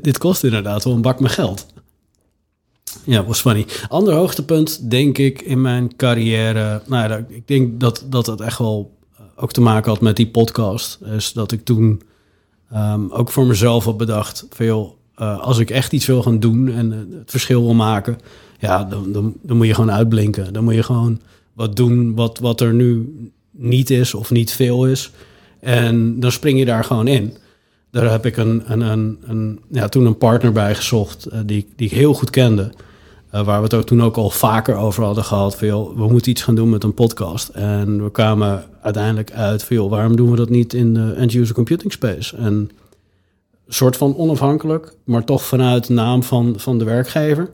dit 0.00 0.18
kost 0.18 0.44
inderdaad 0.44 0.84
wel 0.84 0.92
een 0.94 1.02
bak 1.02 1.20
met 1.20 1.30
geld. 1.30 1.66
Ja, 3.04 3.24
was 3.24 3.40
funny. 3.40 3.66
Ander 3.88 4.14
hoogtepunt, 4.14 4.90
denk 4.90 5.18
ik, 5.18 5.42
in 5.42 5.60
mijn 5.60 5.96
carrière. 5.96 6.82
Nou 6.86 7.08
ja, 7.08 7.24
ik 7.28 7.48
denk 7.48 7.80
dat, 7.80 8.06
dat 8.08 8.40
echt 8.40 8.58
wel 8.58 8.92
eh, 9.16 9.22
ook 9.36 9.52
te 9.52 9.60
maken 9.60 9.90
had 9.90 10.00
met 10.00 10.16
die 10.16 10.28
podcast. 10.28 10.98
Is 11.16 11.32
dat 11.32 11.52
ik 11.52 11.64
toen 11.64 12.02
ehm, 12.70 13.10
ook 13.10 13.30
voor 13.30 13.46
mezelf 13.46 13.84
had 13.84 13.96
bedacht: 13.96 14.46
joh, 14.58 14.90
eh, 15.14 15.40
als 15.40 15.58
ik 15.58 15.70
echt 15.70 15.92
iets 15.92 16.06
wil 16.06 16.22
gaan 16.22 16.40
doen 16.40 16.68
en 16.68 16.92
eh, 16.92 17.18
het 17.18 17.30
verschil 17.30 17.62
wil 17.62 17.74
maken, 17.74 18.18
ja, 18.58 18.84
dan, 18.84 19.12
dan, 19.12 19.34
dan 19.42 19.56
moet 19.56 19.66
je 19.66 19.74
gewoon 19.74 19.92
uitblinken. 19.92 20.52
Dan 20.52 20.64
moet 20.64 20.74
je 20.74 20.82
gewoon 20.82 21.20
wat 21.52 21.76
doen 21.76 22.14
wat, 22.14 22.38
wat 22.38 22.60
er 22.60 22.74
nu 22.74 23.14
niet 23.50 23.90
is 23.90 24.14
of 24.14 24.30
niet 24.30 24.52
veel 24.52 24.86
is. 24.86 25.10
En 25.60 26.20
dan 26.20 26.32
spring 26.32 26.58
je 26.58 26.64
daar 26.64 26.84
gewoon 26.84 27.06
in. 27.06 27.36
Daar 27.90 28.10
heb 28.10 28.26
ik 28.26 28.36
een, 28.36 28.62
een, 28.66 28.80
een, 28.80 29.18
een, 29.22 29.60
ja, 29.70 29.88
toen 29.88 30.06
een 30.06 30.18
partner 30.18 30.52
bij 30.52 30.74
gezocht 30.74 31.28
die, 31.46 31.66
die 31.76 31.86
ik 31.86 31.96
heel 31.96 32.14
goed 32.14 32.30
kende. 32.30 32.72
Eh, 33.34 33.44
waar 33.44 33.58
we 33.58 33.64
het 33.64 33.74
ook 33.74 33.86
toen 33.86 34.02
ook 34.02 34.16
al 34.16 34.30
vaker 34.30 34.76
over 34.76 35.04
hadden 35.04 35.24
gehad. 35.24 35.56
Van, 35.56 35.66
joh, 35.66 35.96
we 35.96 36.08
moeten 36.08 36.30
iets 36.30 36.42
gaan 36.42 36.54
doen 36.54 36.70
met 36.70 36.84
een 36.84 36.94
podcast. 36.94 37.48
En 37.48 38.04
we 38.04 38.10
kwamen 38.10 38.64
uiteindelijk 38.82 39.32
uit 39.32 39.64
van, 39.64 39.76
joh, 39.76 39.90
waarom 39.90 40.16
doen 40.16 40.30
we 40.30 40.36
dat 40.36 40.48
niet 40.48 40.74
in 40.74 40.94
de 40.94 41.14
end-user 41.16 41.54
computing 41.54 41.92
space? 41.92 42.36
En 42.36 42.44
een 42.44 42.70
soort 43.68 43.96
van 43.96 44.16
onafhankelijk, 44.16 44.94
maar 45.04 45.24
toch 45.24 45.42
vanuit 45.42 45.86
de 45.86 45.92
naam 45.92 46.22
van, 46.22 46.54
van 46.56 46.78
de 46.78 46.84
werkgever. 46.84 47.50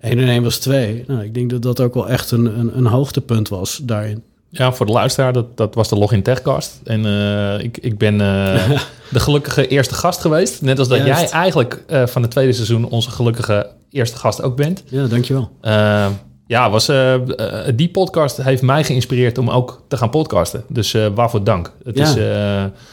1 0.00 0.18
en 0.18 0.28
1 0.28 0.42
was 0.42 0.58
2. 0.58 1.04
Nou, 1.06 1.22
ik 1.22 1.34
denk 1.34 1.50
dat 1.50 1.62
dat 1.62 1.80
ook 1.80 1.94
wel 1.94 2.08
echt 2.08 2.30
een, 2.30 2.58
een, 2.58 2.76
een 2.76 2.86
hoogtepunt 2.86 3.48
was 3.48 3.80
daarin. 3.82 4.22
Ja, 4.48 4.72
voor 4.72 4.86
de 4.86 4.92
luisteraar, 4.92 5.32
dat, 5.32 5.56
dat 5.56 5.74
was 5.74 5.88
de 5.88 5.96
Login 5.96 6.22
Techcast. 6.22 6.80
En 6.84 7.06
eh, 7.06 7.64
ik, 7.64 7.78
ik 7.78 7.98
ben 7.98 8.20
eh, 8.20 8.70
de 9.10 9.20
gelukkige 9.20 9.66
eerste 9.66 9.94
gast 9.94 10.20
geweest. 10.20 10.62
Net 10.62 10.78
als 10.78 10.88
dat 10.88 10.98
Juist. 10.98 11.20
jij 11.20 11.30
eigenlijk 11.30 11.82
van 12.04 12.22
het 12.22 12.30
tweede 12.30 12.52
seizoen 12.52 12.84
onze 12.84 13.10
gelukkige 13.10 13.70
eerste 13.94 14.16
gast 14.16 14.42
ook 14.42 14.56
bent. 14.56 14.84
Ja, 14.86 15.06
dankjewel. 15.06 15.50
Eh, 15.60 16.06
ja, 16.46 16.70
was, 16.70 16.88
eh, 16.88 17.14
eh, 17.14 17.76
die 17.76 17.88
podcast 17.88 18.36
heeft 18.42 18.62
mij 18.62 18.84
geïnspireerd 18.84 19.38
om 19.38 19.50
ook 19.50 19.82
te 19.88 19.96
gaan 19.96 20.10
podcasten. 20.10 20.64
Dus 20.68 20.96
waarvoor 21.14 21.44
dank. 21.44 21.72
Het 21.84 21.98
Ja. 21.98 22.04
is, 22.04 22.14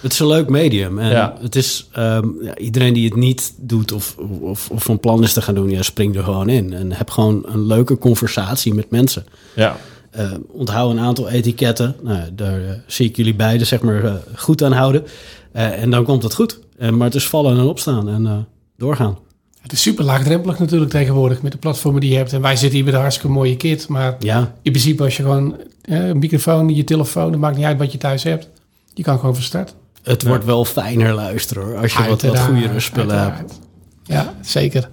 Het 0.01 0.11
is 0.11 0.19
een 0.19 0.27
leuk 0.27 0.49
medium. 0.49 0.99
En 0.99 1.09
Ja. 1.09 1.35
het 1.41 1.55
is 1.55 1.87
ehm, 1.91 2.27
ja, 2.41 2.57
iedereen 2.57 2.93
die 2.93 3.05
het 3.05 3.15
niet 3.15 3.53
doet 3.57 3.91
of, 3.91 4.15
of, 4.41 4.69
of 4.69 4.83
van 4.83 4.99
plan 4.99 5.23
is 5.23 5.33
te 5.33 5.41
gaan 5.41 5.55
doen, 5.55 5.69
ja, 5.69 5.81
spring 5.81 6.15
er 6.15 6.23
gewoon 6.23 6.49
in. 6.49 6.73
En 6.73 6.91
heb 6.91 7.09
gewoon 7.09 7.43
een 7.47 7.65
leuke 7.65 7.97
conversatie 7.97 8.73
met 8.73 8.89
mensen. 8.91 9.25
ja. 9.55 9.75
Eh, 10.11 10.31
onthoud 10.51 10.91
een 10.91 10.99
aantal 10.99 11.29
etiketten. 11.29 11.95
Nou, 12.03 12.19
daar 12.33 12.83
zie 12.87 13.09
ik 13.09 13.15
jullie 13.15 13.35
beiden 13.35 13.67
zeg 13.67 13.81
maar 13.81 14.21
goed 14.35 14.63
aan 14.63 14.71
houden. 14.71 15.03
En 15.51 15.89
dan 15.89 16.03
komt 16.03 16.23
het 16.23 16.33
goed. 16.33 16.59
Maar 16.79 17.05
het 17.07 17.15
is 17.15 17.27
vallen 17.27 17.57
en 17.57 17.63
opstaan 17.63 18.09
en 18.09 18.47
doorgaan. 18.77 19.17
Het 19.61 19.71
is 19.71 19.81
super 19.81 20.03
laagdrempelig 20.05 20.59
natuurlijk 20.59 20.91
tegenwoordig 20.91 21.41
met 21.41 21.51
de 21.51 21.57
platformen 21.57 22.01
die 22.01 22.09
je 22.09 22.15
hebt. 22.15 22.33
En 22.33 22.41
wij 22.41 22.55
zitten 22.55 22.75
hier 22.75 22.85
met 22.85 22.93
een 22.93 22.99
hartstikke 22.99 23.31
mooie 23.33 23.57
kit. 23.57 23.87
Maar 23.87 24.15
Ja, 24.19 24.39
in 24.61 24.71
principe 24.71 25.03
als 25.03 25.17
je 25.17 25.23
gewoon 25.23 25.57
eh, 25.81 26.07
een 26.07 26.17
microfoon, 26.19 26.75
je 26.75 26.83
telefoon, 26.83 27.31
het 27.31 27.39
maakt 27.39 27.55
niet 27.55 27.65
uit 27.65 27.77
wat 27.77 27.91
je 27.91 27.97
thuis 27.97 28.23
hebt. 28.23 28.49
Je 28.93 29.03
kan 29.03 29.19
gewoon 29.19 29.35
van 29.35 29.43
start. 29.43 29.75
het 30.03 30.23
wordt 30.23 30.45
wel 30.45 30.65
fijner 30.65 31.13
luisteren 31.13 31.63
hoor, 31.63 31.77
als 31.77 31.93
je 31.93 31.97
wat, 31.97 32.07
wat 32.07 32.23
Uiteraard, 32.23 32.61
goede 32.61 32.79
spullen 32.79 33.33
hebt. 33.35 33.59
Ja, 34.03 34.33
zeker. 34.41 34.89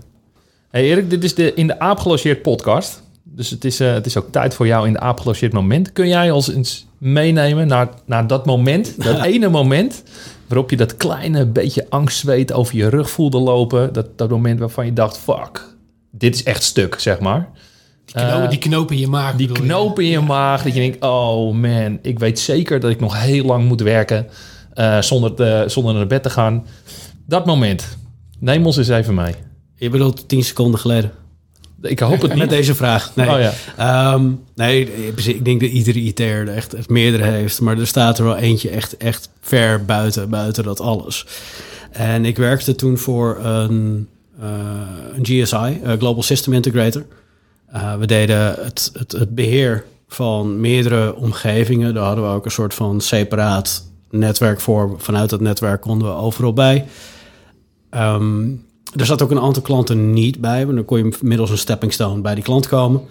Hey 0.70 0.82
Erik, 0.82 1.10
dit 1.10 1.25
is 1.25 1.34
de 1.34 1.54
In 1.54 1.66
de 1.66 1.78
Aap 1.78 1.98
Gelogeerd 1.98 2.42
podcast. 2.42 3.02
Dus 3.22 3.50
het 3.50 3.64
is, 3.64 3.80
eh, 3.80 3.92
het 3.92 4.06
is 4.06 4.16
ook 4.16 4.32
tijd 4.32 4.54
voor 4.54 4.66
jou 4.66 4.87
in 4.87 4.92
de 4.92 5.00
Aap 5.00 5.20
Gelogeerd 5.20 5.52
moment. 5.52 5.92
Kun 5.92 6.08
jij 6.08 6.30
ons 6.30 6.48
eens 6.48 6.87
meenemen 6.98 7.66
naar, 7.66 7.88
naar 8.04 8.26
dat 8.26 8.46
moment, 8.46 9.04
dat 9.04 9.22
ene 9.32 9.48
moment... 9.48 10.02
waarop 10.49 10.71
je 10.71 10.76
dat 10.76 10.97
kleine 10.97 11.47
beetje 11.47 11.87
angstzweet 11.88 12.52
over 12.52 12.76
je 12.76 12.88
rug 12.88 13.11
voelde 13.11 13.38
lopen. 13.38 13.93
Dat, 13.93 14.19
dat 14.19 14.31
moment 14.31 14.59
waarvan 14.59 14.85
je 14.85 14.93
dacht, 14.93 15.19
fuck, 15.19 15.76
dit 16.11 16.35
is 16.35 16.43
echt 16.43 16.62
stuk, 16.62 17.00
zeg 17.00 17.21
maar. 17.21 17.49
Die 18.05 18.14
knopen, 18.14 18.43
Eh, 18.43 18.49
die 18.50 18.59
knopen 18.59 18.95
in 18.95 19.00
je 19.00 19.09
maag. 19.09 19.35
Die 19.37 19.49
je? 19.49 19.52
knoop 19.52 19.99
in 19.99 20.07
je 20.07 20.21
maag, 20.21 20.62
dat 20.62 20.75
je 20.75 20.81
denkt, 20.81 21.05
oh 21.05 21.55
man, 21.55 21.99
ik 22.02 22.19
weet 22.19 22.38
zeker 22.38 22.81
dat 22.81 22.90
ik 22.90 23.00
nog 23.00 23.23
heel 23.23 23.45
lang 23.45 23.64
moet 23.64 23.81
werken 23.81 24.26
eh, 24.75 25.00
zonder, 25.00 25.35
te, 25.35 25.64
zonder 25.67 25.95
naar 25.95 26.07
bed 26.07 26.23
te 26.23 26.31
gaan. 26.31 26.67
Dat 27.26 27.47
moment, 27.47 27.99
neem 28.38 28.67
ons 28.67 28.76
eens 28.76 28.88
even 28.88 29.14
mee. 29.14 29.35
Je 29.75 29.90
bedoelt 29.90 30.28
tien 30.28 30.45
seconden 30.45 30.81
geleden. 30.81 31.12
Ik 31.82 31.99
hoop 31.99 32.20
het 32.20 32.37
Met 32.37 32.50
deze 32.50 32.75
vraag. 32.75 33.16
Nee. 33.16 33.28
Oh 33.28 33.40
ja. 33.40 33.52
Ehm, 33.76 34.30
nee, 34.54 34.94
ik 35.16 35.44
denk 35.44 35.61
dat 35.61 35.70
iedere 35.70 36.00
IT'er 36.00 36.49
er 36.49 36.49
echt, 36.49 36.75
echt 36.75 36.88
meerdere 36.88 37.25
heeft. 37.25 37.61
Maar 37.61 37.78
er 37.78 37.87
staat 37.87 38.18
er 38.18 38.25
wel 38.25 38.37
eentje 38.37 38.70
echt, 38.70 38.97
echt 38.97 39.30
ver 39.40 39.85
buiten, 39.85 40.28
buiten 40.30 40.64
dat 40.64 40.80
alles. 40.80 41.26
En 41.90 42.25
ik 42.25 42.37
werkte 42.37 42.75
toen 42.75 42.99
voor 42.99 43.38
een, 43.44 44.08
eh, 44.40 44.49
een 45.16 45.26
GSI, 45.26 45.80
eh, 45.82 45.92
Global 45.99 46.23
System 46.23 46.52
Integrator. 46.52 47.04
Eh, 47.66 47.97
we 47.97 48.06
deden 48.06 48.54
het, 48.64 48.90
het, 48.92 49.12
het 49.12 49.35
beheer 49.35 49.85
van 50.08 50.61
meerdere 50.61 51.14
omgevingen. 51.14 51.94
Daar 51.94 52.04
hadden 52.04 52.25
we 52.25 52.30
ook 52.30 52.44
een 52.44 52.50
soort 52.50 52.75
van 52.75 53.00
separaat 53.00 53.87
netwerk 54.11 54.61
voor. 54.61 54.94
Vanuit 54.99 55.30
dat 55.30 55.40
netwerk 55.40 55.80
konden 55.80 56.08
we 56.08 56.14
overal 56.14 56.52
bij. 56.52 56.87
Ehm, 57.90 58.50
er 58.97 59.07
zat 59.07 59.23
ook 59.23 59.30
een 59.30 59.40
aantal 59.40 59.62
klanten 59.62 60.12
niet 60.12 60.40
bij, 60.40 60.66
maar 60.66 60.75
dan 60.75 60.85
kon 60.85 60.99
je 60.99 61.12
middels 61.23 61.50
een 61.50 61.59
stepping 61.59 61.92
stone 61.92 62.21
bij 62.21 62.35
die 62.35 62.45
klant 62.45 62.68
komen. 62.68 63.02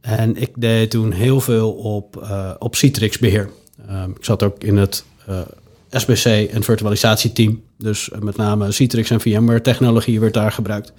En 0.00 0.36
ik 0.36 0.50
deed 0.54 0.90
toen 0.90 1.12
heel 1.12 1.40
veel 1.40 1.72
op, 1.72 2.16
eh, 2.16 2.50
op 2.58 2.76
Citrix 2.76 3.18
beheer. 3.18 3.50
Ehm, 3.88 4.10
ik 4.10 4.24
zat 4.24 4.42
ook 4.42 4.64
in 4.64 4.76
het 4.76 5.04
eh, 5.26 5.40
SBC 5.90 6.24
en 6.50 6.62
virtualisatieteam. 6.62 7.62
Dus 7.78 8.10
eh, 8.10 8.20
met 8.20 8.36
name 8.36 8.72
Citrix 8.72 9.10
en 9.10 9.20
VMware 9.20 9.60
technologie 9.60 10.20
werd 10.20 10.34
daar 10.34 10.52
gebruikt. 10.52 10.92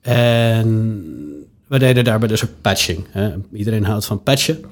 En 0.00 1.02
we 1.66 1.78
deden 1.78 2.04
daarbij 2.04 2.28
dus 2.28 2.44
ook 2.44 2.50
patching. 2.60 3.06
Hè. 3.08 3.32
Iedereen 3.52 3.84
houdt 3.84 4.04
van 4.04 4.22
patchen. 4.22 4.64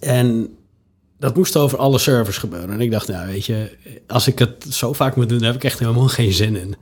En 0.00 0.56
dat 1.18 1.36
moest 1.36 1.56
over 1.56 1.78
alle 1.78 1.98
servers 1.98 2.38
gebeuren. 2.38 2.70
En 2.70 2.80
ik 2.80 2.90
dacht, 2.90 3.08
nou 3.08 3.26
weet 3.26 3.46
je, 3.46 3.76
als 4.06 4.26
ik 4.26 4.38
het 4.38 4.66
zo 4.70 4.92
vaak 4.92 5.16
moet 5.16 5.28
doen, 5.28 5.38
daar 5.38 5.46
heb 5.46 5.56
ik 5.56 5.64
echt 5.64 5.78
helemaal 5.78 6.08
geen 6.08 6.32
zin 6.32 6.56
in. 6.56 6.74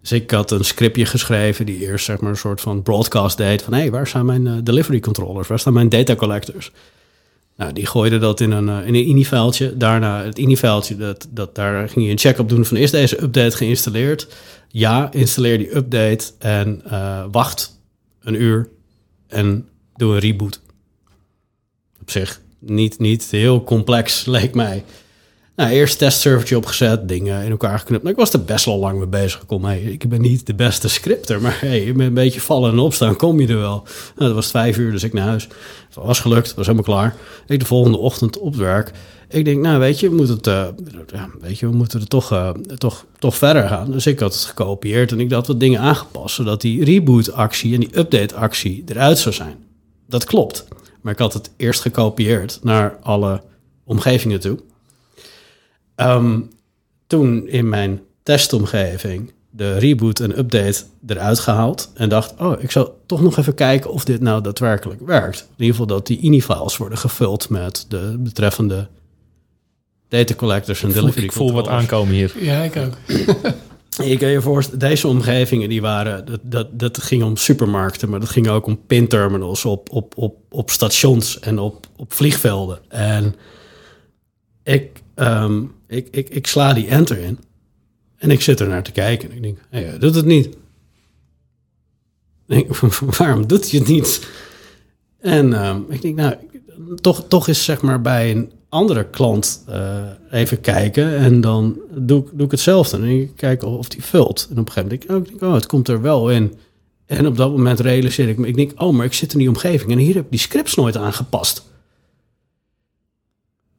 Dus 0.00 0.12
ik 0.12 0.30
had 0.30 0.50
een 0.50 0.64
scriptje 0.64 1.06
geschreven 1.06 1.66
die 1.66 1.78
eerst 1.78 2.04
zeg 2.04 2.20
maar 2.20 2.30
een 2.30 2.36
soort 2.36 2.60
van 2.60 2.82
broadcast 2.82 3.36
deed. 3.36 3.62
Van 3.62 3.72
hé, 3.72 3.80
hey, 3.80 3.90
waar 3.90 4.06
zijn 4.06 4.26
mijn 4.26 4.46
eh, 4.46 4.54
delivery 4.62 5.00
controllers? 5.00 5.48
Waar 5.48 5.58
staan 5.58 5.72
mijn 5.72 5.88
data 5.88 6.14
collectors? 6.14 6.72
Nou, 7.56 7.72
die 7.72 7.86
gooide 7.86 8.18
dat 8.18 8.40
in 8.40 8.50
een, 8.50 8.68
eh, 8.68 8.86
in 8.86 8.94
een 8.94 9.08
ini-vuiltje. 9.08 9.76
Daarna 9.76 10.24
het 10.24 10.38
ini-vuiltje, 10.38 10.96
dat, 10.96 11.28
dat, 11.30 11.54
daar 11.54 11.88
ging 11.88 12.04
je 12.04 12.10
een 12.10 12.18
check 12.18 12.38
op 12.38 12.48
doen 12.48 12.64
van 12.64 12.76
is 12.76 12.90
deze 12.90 13.22
update 13.22 13.56
geïnstalleerd? 13.56 14.28
Ja, 14.68 15.12
installeer 15.12 15.58
die 15.58 15.76
update 15.76 16.24
en 16.38 16.82
eh, 16.84 17.24
wacht 17.30 17.80
een 18.20 18.42
uur 18.42 18.68
en 19.28 19.68
doe 19.96 20.12
een 20.12 20.18
reboot. 20.18 20.60
Op 22.00 22.10
zich 22.10 22.40
niet, 22.58 22.98
niet 22.98 23.24
heel 23.24 23.64
complex, 23.64 24.24
leek 24.36 24.54
mij. 24.54 24.84
Nou, 25.58 25.70
eerst 25.70 25.98
testservertje 25.98 26.56
opgezet, 26.56 27.08
dingen 27.08 27.44
in 27.44 27.50
elkaar 27.50 27.78
geknipt. 27.78 28.02
Nou, 28.02 28.14
ik 28.14 28.20
was 28.20 28.32
er 28.32 28.44
best 28.44 28.64
wel 28.64 28.78
lang 28.78 28.98
mee 28.98 29.06
bezig. 29.06 29.46
Kom, 29.46 29.64
hey, 29.64 29.80
ik 29.80 30.08
ben 30.08 30.20
niet 30.20 30.46
de 30.46 30.54
beste 30.54 30.88
scripter, 30.88 31.40
maar 31.40 31.58
hey, 31.60 31.92
met 31.94 32.06
een 32.06 32.14
beetje 32.14 32.40
vallen 32.40 32.72
en 32.72 32.78
opstaan 32.78 33.16
kom 33.16 33.40
je 33.40 33.46
er 33.46 33.58
wel. 33.58 33.82
Nou, 34.16 34.26
dat 34.26 34.34
was 34.34 34.50
vijf 34.50 34.76
uur, 34.76 34.90
dus 34.90 35.02
ik 35.02 35.12
naar 35.12 35.26
huis. 35.26 35.42
Het 35.42 35.94
was 35.94 36.20
gelukt, 36.20 36.54
was 36.54 36.66
helemaal 36.66 36.94
klaar. 36.94 37.16
Ik 37.46 37.60
de 37.60 37.66
volgende 37.66 37.98
ochtend 37.98 38.38
op 38.38 38.52
het 38.52 38.60
werk. 38.60 38.90
Ik 39.28 39.44
denk, 39.44 39.60
nou 39.62 39.78
weet 39.78 40.00
je, 40.00 40.08
we 40.08 40.16
moeten, 40.16 40.40
eh, 40.42 40.66
ja, 41.12 41.28
weet 41.40 41.58
je, 41.58 41.68
we 41.68 41.76
moeten 41.76 42.00
er 42.00 42.08
toch, 42.08 42.32
eh, 42.32 42.50
toch, 42.78 43.04
toch 43.18 43.36
verder 43.36 43.68
gaan. 43.68 43.90
Dus 43.90 44.06
ik 44.06 44.18
had 44.18 44.34
het 44.34 44.44
gekopieerd 44.44 45.12
en 45.12 45.20
ik 45.20 45.32
had 45.32 45.46
wat 45.46 45.60
dingen 45.60 45.80
aangepast... 45.80 46.34
zodat 46.34 46.60
die 46.60 46.84
reboot-actie 46.84 47.74
en 47.74 47.80
die 47.80 47.98
update-actie 47.98 48.84
eruit 48.86 49.18
zou 49.18 49.34
zijn. 49.34 49.56
Dat 50.08 50.24
klopt. 50.24 50.68
Maar 51.00 51.12
ik 51.12 51.18
had 51.18 51.32
het 51.32 51.50
eerst 51.56 51.80
gekopieerd 51.80 52.58
naar 52.62 52.98
alle 53.02 53.42
omgevingen 53.84 54.40
toe. 54.40 54.58
Ehm, 55.98 56.40
toen 57.06 57.48
in 57.48 57.68
mijn 57.68 58.00
testomgeving 58.22 59.32
de 59.50 59.78
reboot 59.78 60.20
en 60.20 60.38
update 60.38 60.82
eruit 61.06 61.38
gehaald 61.38 61.90
en 61.94 62.08
dacht, 62.08 62.34
oh, 62.38 62.62
ik 62.62 62.70
zal 62.70 63.00
toch 63.06 63.22
nog 63.22 63.36
even 63.36 63.54
kijken 63.54 63.90
of 63.90 64.04
dit 64.04 64.20
nou 64.20 64.42
daadwerkelijk 64.42 65.00
werkt. 65.06 65.40
In 65.40 65.46
ieder 65.56 65.70
geval 65.70 65.86
dat 65.86 66.06
die 66.06 66.18
ini-files 66.18 66.76
worden 66.76 66.98
gevuld 66.98 67.48
met 67.48 67.84
de 67.88 68.16
betreffende 68.18 68.88
data 70.08 70.34
collectors 70.34 70.82
en 70.82 70.88
Ik 70.88 70.94
delivery 70.94 71.24
ik 71.24 71.32
voel 71.32 71.52
wat 71.52 71.68
aankomen 71.68 72.14
hier. 72.14 72.32
Ja, 72.40 72.62
ik 72.62 72.76
ook. 72.76 72.94
Je 74.04 74.16
kan 74.16 74.28
je 74.28 74.40
voorstellen, 74.40 74.80
deze 74.80 75.08
omgevingen 75.08 75.68
die 75.68 75.80
waren, 75.80 76.24
dat, 76.24 76.40
dat, 76.42 76.78
dat 76.78 77.02
ging 77.02 77.22
om 77.22 77.36
supermarkten, 77.36 78.08
maar 78.08 78.20
dat 78.20 78.28
ging 78.28 78.48
ook 78.48 78.66
om 78.66 78.80
pinterminals 78.86 79.64
op, 79.64 79.90
op, 79.90 80.12
op, 80.16 80.36
op 80.50 80.70
stations 80.70 81.38
en 81.38 81.58
op, 81.58 81.86
op 81.96 82.12
vliegvelden. 82.12 82.78
En 82.88 83.34
ik, 84.62 85.02
ehm, 85.18 85.62
ik, 85.86 86.08
ik, 86.10 86.28
ik 86.28 86.46
sla 86.46 86.72
die 86.72 86.86
enter 86.86 87.18
in 87.18 87.38
en 88.16 88.30
ik 88.30 88.40
zit 88.40 88.60
er 88.60 88.68
naar 88.68 88.82
te 88.82 88.92
kijken 88.92 89.30
en 89.30 89.36
ik 89.36 89.42
denk, 89.42 89.58
hij 89.70 89.98
doet 89.98 90.14
het 90.14 90.24
niet. 90.24 90.56
Denk, 92.46 92.76
waarom 93.18 93.46
doet 93.46 93.70
hij 93.70 93.78
het 93.78 93.88
niet? 93.88 94.28
En 95.20 95.52
ehm, 95.52 95.80
ik 95.88 96.02
denk, 96.02 96.16
nou, 96.16 96.34
toch, 97.00 97.24
toch 97.28 97.48
is 97.48 97.64
zeg 97.64 97.80
maar 97.80 98.00
bij 98.00 98.30
een 98.30 98.52
andere 98.68 99.04
klant 99.10 99.64
eh, 99.66 100.02
even 100.30 100.60
kijken 100.60 101.16
en 101.16 101.40
dan 101.40 101.80
doe, 101.90 102.24
doe 102.32 102.44
ik 102.44 102.50
hetzelfde. 102.50 102.96
En 102.96 103.04
ik 103.04 103.36
kijk 103.36 103.62
of 103.62 103.88
die 103.88 104.04
vult. 104.04 104.46
En 104.50 104.58
op 104.58 104.66
een 104.66 104.72
gegeven 104.72 104.98
moment 105.06 105.10
denk 105.10 105.34
ik, 105.34 105.42
oh, 105.42 105.48
oh, 105.48 105.54
het 105.54 105.66
komt 105.66 105.88
er 105.88 106.00
wel 106.00 106.30
in. 106.30 106.54
En 107.06 107.26
op 107.26 107.36
dat 107.36 107.50
moment 107.50 107.80
realiseer 107.80 108.28
ik 108.28 108.38
me, 108.38 108.46
ik 108.46 108.56
denk, 108.56 108.82
oh, 108.82 108.94
maar 108.94 109.06
ik 109.06 109.12
zit 109.12 109.32
in 109.32 109.38
die 109.38 109.48
omgeving 109.48 109.90
en 109.90 109.98
hier 109.98 110.14
heb 110.14 110.24
ik 110.24 110.30
die 110.30 110.40
scripts 110.40 110.74
nooit 110.74 110.96
aangepast. 110.96 111.66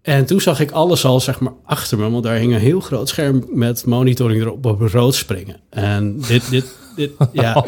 En 0.10 0.26
toen 0.26 0.42
zag 0.42 0.60
ik 0.60 0.72
alles 0.72 1.06
al, 1.06 1.20
zeg 1.20 1.40
maar, 1.40 1.54
achter 1.66 1.98
me, 1.98 2.10
want 2.10 2.24
daar 2.24 2.36
hing 2.36 2.54
een 2.54 2.60
heel 2.60 2.80
groot 2.80 3.10
scherm 3.10 3.46
met 3.50 3.86
monitoring 3.86 4.42
erop 4.42 4.66
op 4.66 4.82
rood 4.82 5.16
springen. 5.16 5.60
En 5.70 6.20
dit, 6.28 6.50
dit, 6.50 6.66
dit, 6.96 7.12
ja, 7.32 7.66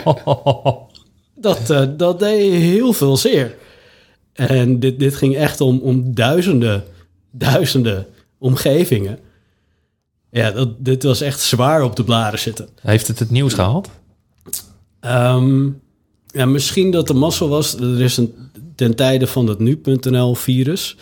dat, 1.35 1.69
eh, 1.69 1.83
dat 1.97 2.19
deed 2.19 2.53
heel 2.53 2.93
veel 2.93 3.17
zeer. 3.17 3.55
En 4.33 4.79
dit, 4.79 4.99
dit 4.99 5.15
ging 5.15 5.35
echt 5.35 5.61
om, 5.61 5.79
om 5.79 6.13
duizenden, 6.15 6.83
duizenden 7.31 8.07
omgevingen. 8.37 9.19
Ja, 10.31 10.51
dat, 10.51 10.85
dit 10.85 11.03
was 11.03 11.21
echt 11.21 11.39
zwaar 11.39 11.83
op 11.83 11.95
de 11.95 12.03
blaren 12.03 12.39
zitten. 12.39 12.69
Heeft 12.81 13.07
het 13.07 13.19
het 13.19 13.29
nieuws 13.29 13.53
gehaald? 13.53 13.89
Ehm, 14.99 15.69
Ja, 16.27 16.45
misschien 16.45 16.91
dat 16.91 17.07
de 17.07 17.13
mazzel 17.13 17.49
was. 17.49 17.75
Er 17.75 18.01
is 18.01 18.17
een, 18.17 18.33
ten 18.75 18.95
tijde 18.95 19.27
van 19.27 19.47
het 19.47 19.59
nu.nl-virus. 19.59 20.97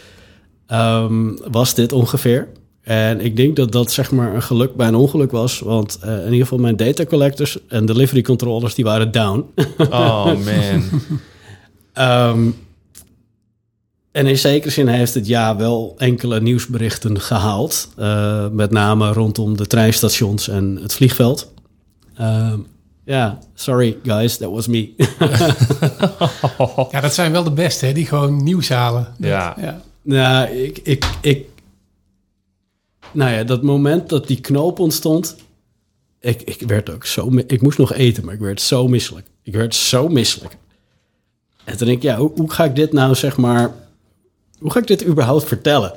ehm, 0.70 1.36
was 1.52 1.74
dit 1.74 1.92
ongeveer. 1.92 2.48
En 2.82 3.22
ik 3.22 3.36
denk 3.36 3.56
dat 3.56 3.72
dat 3.72 3.92
zeg 3.92 4.12
maar 4.12 4.36
een 4.36 4.42
geluk 4.42 4.76
bij 4.76 4.88
een 4.88 4.96
ongeluk 4.96 5.32
was. 5.32 5.60
Want 5.60 5.98
eh, 6.02 6.18
in 6.18 6.24
ieder 6.24 6.40
geval 6.40 6.58
mijn 6.58 6.76
data 6.76 7.06
collectors 7.06 7.58
en 7.68 7.86
delivery 7.86 8.22
controllers 8.22 8.76
die 8.76 8.86
waren 8.86 9.12
down. 9.12 9.46
Oh 9.90 10.26
man. 10.26 10.84
Ehm, 11.94 12.50
en 14.12 14.28
in 14.28 14.38
zekere 14.38 14.72
zin 14.72 14.88
heeft 14.88 15.14
het 15.14 15.28
ja 15.28 15.56
wel 15.56 15.96
enkele 15.98 16.42
nieuwsberichten 16.42 17.22
gehaald. 17.22 17.90
Eh, 17.98 18.48
met 18.52 18.72
name 18.72 19.14
rondom 19.14 19.58
de 19.58 19.68
treinstations 19.68 20.48
en 20.48 20.80
het 20.82 20.94
vliegveld. 20.94 21.52
Ehm, 22.16 22.60
Ja, 23.06 23.38
sorry 23.54 23.98
guys, 24.04 24.38
that 24.38 24.52
was 24.52 24.68
me. 24.68 24.90
Ja, 26.92 27.02
dat 27.02 27.14
zijn 27.14 27.32
wel 27.32 27.44
de 27.44 27.52
beste, 27.52 27.86
hè, 27.86 27.94
die 27.94 28.06
gewoon 28.06 28.44
nieuws 28.44 28.70
halen. 28.70 29.08
Ja. 29.18 29.56
ja. 29.62 29.82
Nou, 30.02 30.50
ik, 30.50 30.78
ik, 30.78 31.06
ik... 31.22 31.48
Nou 33.12 33.32
ja, 33.32 33.44
dat 33.44 33.64
moment 33.64 34.10
dat 34.10 34.28
die 34.28 34.42
knoop 34.42 34.80
ontstond... 34.80 35.36
Ik, 36.20 36.42
ik 36.42 36.62
werd 36.62 36.90
ook 36.90 37.06
zo... 37.06 37.32
Ik 37.48 37.62
moest 37.62 37.78
nog 37.78 37.94
eten, 37.94 38.26
maar 38.26 38.34
ik 38.34 38.40
werd 38.40 38.62
zo 38.62 38.88
misselijk. 38.88 39.28
Ik 39.44 39.54
werd 39.54 39.76
zo 39.76 40.08
misselijk. 40.08 40.58
En 41.64 41.78
toen 41.78 41.88
denk 41.88 41.98
ik, 41.98 42.04
ja, 42.04 42.18
hoe, 42.18 42.32
hoe 42.36 42.52
ga 42.52 42.64
ik 42.64 42.76
dit 42.76 42.94
nou, 42.94 43.16
zeg 43.16 43.38
maar... 43.38 43.74
Hoe 44.60 44.72
ga 44.72 44.80
ik 44.80 44.88
dit 44.88 45.06
überhaupt 45.06 45.44
vertellen? 45.48 45.92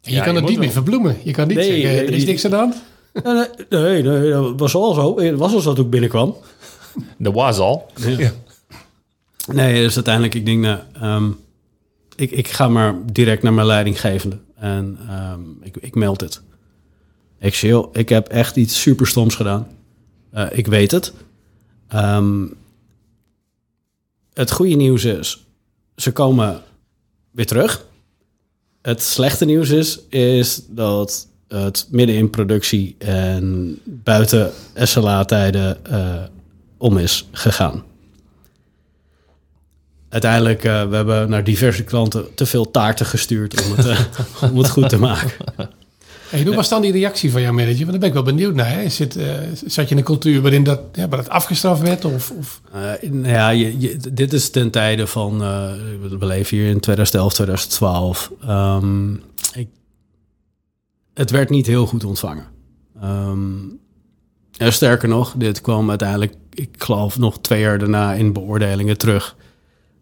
En 0.00 0.10
je 0.10 0.16
Ja, 0.16 0.24
kan 0.24 0.34
je 0.34 0.40
het 0.40 0.48
niet 0.48 0.58
meer 0.58 0.70
verbloemen. 0.70 1.16
Je 1.24 1.32
kan 1.32 1.48
niet 1.48 1.56
Nee, 1.56 1.80
zeggen, 1.80 2.06
er 2.06 2.12
is 2.12 2.24
niks 2.24 2.44
aan 2.44 2.50
de 2.50 2.56
hand. 2.56 2.82
Nee, 3.68 4.02
nee, 4.02 4.02
nee, 4.02 4.30
dat 4.30 4.60
was 4.60 4.74
al 4.74 4.94
zo. 4.94 5.20
Het 5.20 5.38
was 5.38 5.54
al 5.54 5.60
zo 5.60 5.72
toen 5.72 5.84
ik 5.84 5.90
binnenkwam. 5.90 6.36
Dat 7.18 7.34
was 7.34 7.58
al. 7.58 7.86
Ja. 7.96 8.32
Nee, 9.46 9.82
dus 9.82 9.94
uiteindelijk, 9.94 10.34
ik 10.34 10.46
denk, 10.46 10.62
nou, 10.62 10.78
ehm, 10.92 11.30
ik, 12.22 12.30
ik 12.30 12.48
ga 12.48 12.68
maar 12.68 12.94
direct 13.12 13.42
naar 13.42 13.52
mijn 13.52 13.66
leidinggevende. 13.66 14.38
En 14.54 14.98
ehm, 15.08 15.40
ik, 15.60 15.76
ik 15.76 15.94
meld 15.94 16.20
het. 16.20 16.42
Ik 17.38 17.54
ik 17.92 18.08
heb 18.08 18.28
echt 18.28 18.56
iets 18.56 18.80
super 18.80 19.06
stoms 19.06 19.34
gedaan. 19.34 19.66
Eh, 20.30 20.46
ik 20.50 20.66
weet 20.66 20.90
het. 20.90 21.12
Ehm, 21.88 22.46
het 24.32 24.50
goede 24.50 24.74
nieuws 24.74 25.04
is, 25.04 25.46
ze 25.96 26.12
komen 26.12 26.62
weer 27.30 27.46
terug. 27.46 27.86
Het 28.82 29.02
slechte 29.02 29.44
nieuws 29.44 29.70
is, 29.70 30.00
is 30.08 30.62
dat 30.68 31.28
het 31.48 31.88
midden 31.90 32.16
in 32.16 32.30
productie 32.30 32.94
en 32.98 33.78
buiten 33.84 34.52
SLA-tijden 34.74 35.84
eh, 35.84 36.22
om 36.76 36.98
is 36.98 37.28
gegaan. 37.30 37.84
Uiteindelijk, 40.12 40.64
uh, 40.64 40.88
we 40.88 40.96
hebben 40.96 41.30
naar 41.30 41.44
diverse 41.44 41.84
klanten 41.84 42.34
te 42.34 42.46
veel 42.46 42.70
taarten 42.70 43.06
gestuurd 43.06 43.64
om 43.64 43.76
het, 43.76 43.86
uh, 43.86 44.00
om 44.52 44.58
het 44.58 44.68
goed 44.68 44.88
te 44.88 44.98
maken. 44.98 45.30
Hey, 46.28 46.42
hoe 46.42 46.54
was 46.54 46.68
dan 46.68 46.82
die 46.82 46.92
reactie 46.92 47.30
van 47.30 47.42
jouw 47.42 47.52
manager? 47.52 47.78
Want 47.78 47.90
daar 47.90 47.98
ben 47.98 48.08
ik 48.08 48.14
wel 48.14 48.22
benieuwd 48.22 48.54
naar. 48.54 48.70
Hè? 48.70 48.88
Zit, 48.88 49.16
uh, 49.16 49.24
zat 49.66 49.84
je 49.84 49.90
in 49.90 49.96
een 49.96 50.04
cultuur 50.04 50.42
waarin 50.42 50.64
dat, 50.64 50.80
ja, 50.92 51.08
waar 51.08 51.18
dat 51.18 51.28
afgestraft 51.28 51.80
werd? 51.80 52.04
Of, 52.04 52.30
of? 52.30 52.60
Nou 53.00 53.28
ja, 53.28 53.48
je, 53.48 53.80
je, 53.80 53.96
dit 54.12 54.32
is 54.32 54.50
ten 54.50 54.70
tijde 54.70 55.06
van, 55.06 55.38
we 55.38 56.26
leven 56.26 56.56
hier 56.56 56.68
in 56.68 56.80
2011, 56.80 57.34
2012. 57.34 58.32
Um, 58.48 59.22
ik, 59.54 59.68
het 61.14 61.30
werd 61.30 61.50
niet 61.50 61.66
heel 61.66 61.86
goed 61.86 62.04
ontvangen. 62.04 62.46
Um, 63.04 63.78
en 64.56 64.72
sterker 64.72 65.08
nog, 65.08 65.34
dit 65.36 65.60
kwam 65.60 65.88
uiteindelijk, 65.88 66.34
ik 66.50 66.68
geloof 66.78 67.18
nog 67.18 67.40
twee 67.40 67.60
jaar 67.60 67.78
daarna 67.78 68.12
in 68.12 68.32
beoordelingen 68.32 68.98
terug. 68.98 69.36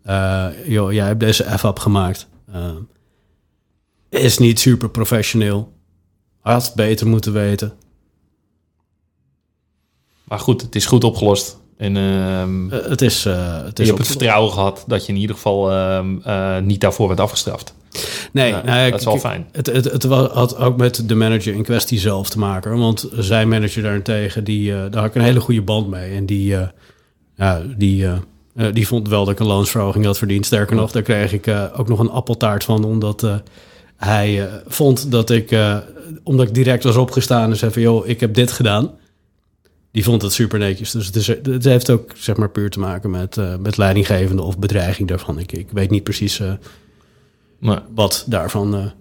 Uh, 0.07 0.47
joh, 0.67 0.93
jij 0.93 1.07
hebt 1.07 1.21
deze 1.21 1.59
F-up 1.59 1.79
gemaakt. 1.79 2.29
Uh, 2.55 2.71
is 4.09 4.39
niet 4.39 4.61
super 4.61 4.91
professioneel. 4.91 5.73
Had 6.41 6.73
beter 6.75 7.07
moeten 7.07 7.33
weten. 7.33 7.73
Maar 10.25 10.39
goed, 10.39 10.63
het 10.63 10.75
is 10.75 10.87
goed 10.87 11.05
opgelost. 11.05 11.59
En, 11.77 11.97
uh, 11.97 12.43
uh, 12.43 12.89
het 12.89 13.03
is, 13.03 13.27
uh, 13.27 13.63
het 13.65 13.79
is 13.79 13.87
je 13.87 13.93
hebt 13.93 14.07
het 14.07 14.17
vertrouwen 14.17 14.53
gehad 14.53 14.85
dat 14.87 15.07
je 15.07 15.13
in 15.13 15.19
ieder 15.19 15.37
geval 15.37 15.71
uh, 15.73 16.59
niet 16.59 16.81
daarvoor 16.81 17.09
werd 17.09 17.21
afgestraft. 17.21 17.75
Nee, 18.33 18.53
nou, 18.53 18.91
dat 18.91 19.01
is 19.01 19.07
wel 19.07 19.19
fijn. 19.19 19.49
Het, 19.53 19.67
het, 19.67 19.85
het, 19.85 20.05
had 20.05 20.57
ook 20.57 20.77
met 20.77 21.09
de 21.09 21.15
manager 21.15 21.55
in 21.55 21.63
kwestie 21.63 21.99
zelf 21.99 22.31
te 22.31 22.39
maken. 22.39 22.79
Want 22.79 23.09
zijn 23.13 23.49
manager 23.49 23.83
daarentegen, 23.83 24.45
die, 24.45 24.71
daar 24.71 25.03
had 25.03 25.05
ik 25.05 25.15
een 25.15 25.23
hele 25.23 25.41
goede 25.41 25.63
band 25.63 25.89
mee. 25.89 26.15
En 26.15 26.27
die, 26.27 26.57
ja, 27.37 27.63
die, 27.77 28.07
uh, 28.61 28.67
die 28.73 28.87
vond 28.87 29.09
wel 29.09 29.25
dat 29.25 29.35
ik 29.35 29.41
een 29.41 29.47
loonsverhoging 29.47 30.05
had 30.05 30.19
verdiend. 30.19 30.47
Sterker 30.47 30.77
nog, 30.77 30.91
daar 30.91 31.03
kreeg 31.03 31.33
ik 31.33 31.47
uh, 31.47 31.65
ook 31.77 31.89
nog 31.89 31.99
een 31.99 32.11
appeltaart 32.11 32.65
van. 32.65 32.85
Omdat 32.85 33.23
uh, 33.23 33.37
hij 33.97 34.51
vond 34.67 35.11
dat 35.11 35.31
ik, 35.31 35.57
omdat 36.23 36.49
ik 36.49 36.55
direct 36.55 36.85
was 36.85 36.97
opgestaan 36.97 37.51
en 37.51 37.57
zei 37.57 37.73
van... 37.73 37.83
joh, 37.83 38.09
ik 38.09 38.21
heb 38.21 38.35
dit 38.35 38.53
gedaan. 38.53 38.91
Die 39.91 40.05
vond 40.05 40.23
het 40.23 40.33
super 40.33 40.59
netjes. 40.59 40.91
Dus 40.91 41.07
het, 41.07 41.17
is, 41.17 41.27
het 41.27 41.65
heeft 41.65 41.91
ook 41.91 42.11
zeg 42.15 42.37
maar 42.37 42.51
puur 42.51 42.71
te 42.71 42.79
maken 42.79 43.11
met, 43.11 43.37
met 43.61 43.77
leidinggevende 43.77 44.43
of 44.43 44.59
bedreiging 44.59 45.09
daarvan. 45.09 45.39
Ik, 45.39 45.53
ik 45.53 45.69
weet 45.71 45.91
niet 45.91 46.05
precies 46.05 46.43
nee. 47.59 47.79
wat 47.95 48.25
daarvan 48.27 48.93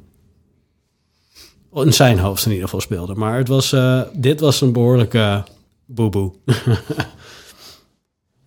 in 1.73 1.93
zijn 1.93 2.19
hoofd 2.19 2.45
in 2.45 2.51
ieder 2.51 2.65
geval 2.65 2.81
speelde. 2.81 3.15
Maar 3.15 3.37
het 3.37 3.47
was, 3.47 3.75
dit 4.13 4.39
was 4.39 4.61
een 4.61 4.73
behoorlijke 4.73 5.43
boeboe. 5.85 6.31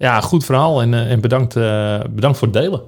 ja, 0.03 0.21
goed 0.21 0.45
verhaal 0.45 0.83
en, 0.83 0.93
uh, 0.93 1.11
en 1.11 1.21
bedankt, 1.21 1.57
uh, 1.57 2.01
bedankt 2.11 2.39
voor 2.39 2.49
het 2.49 2.57
delen. 2.57 2.83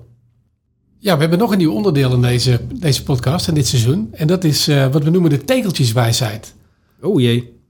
Ja, 0.99 1.15
we 1.15 1.21
hebben 1.21 1.39
nog 1.39 1.53
een 1.53 1.59
nieuw 1.59 1.73
onderdeel 1.73 2.13
in 2.13 2.23
deze, 2.23 2.61
deze 2.75 3.03
podcast 3.03 3.49
en 3.49 3.55
dit 3.55 3.67
seizoen. 3.67 4.09
En 4.13 4.27
dat 4.27 4.45
is 4.45 4.69
uh, 4.69 4.87
wat 4.87 5.05
we 5.05 5.11
noemen 5.11 5.31
de 5.31 5.45
tegeltjeswijsheid. 5.45 6.55
Oh 7.01 7.21
jee. 7.21 7.61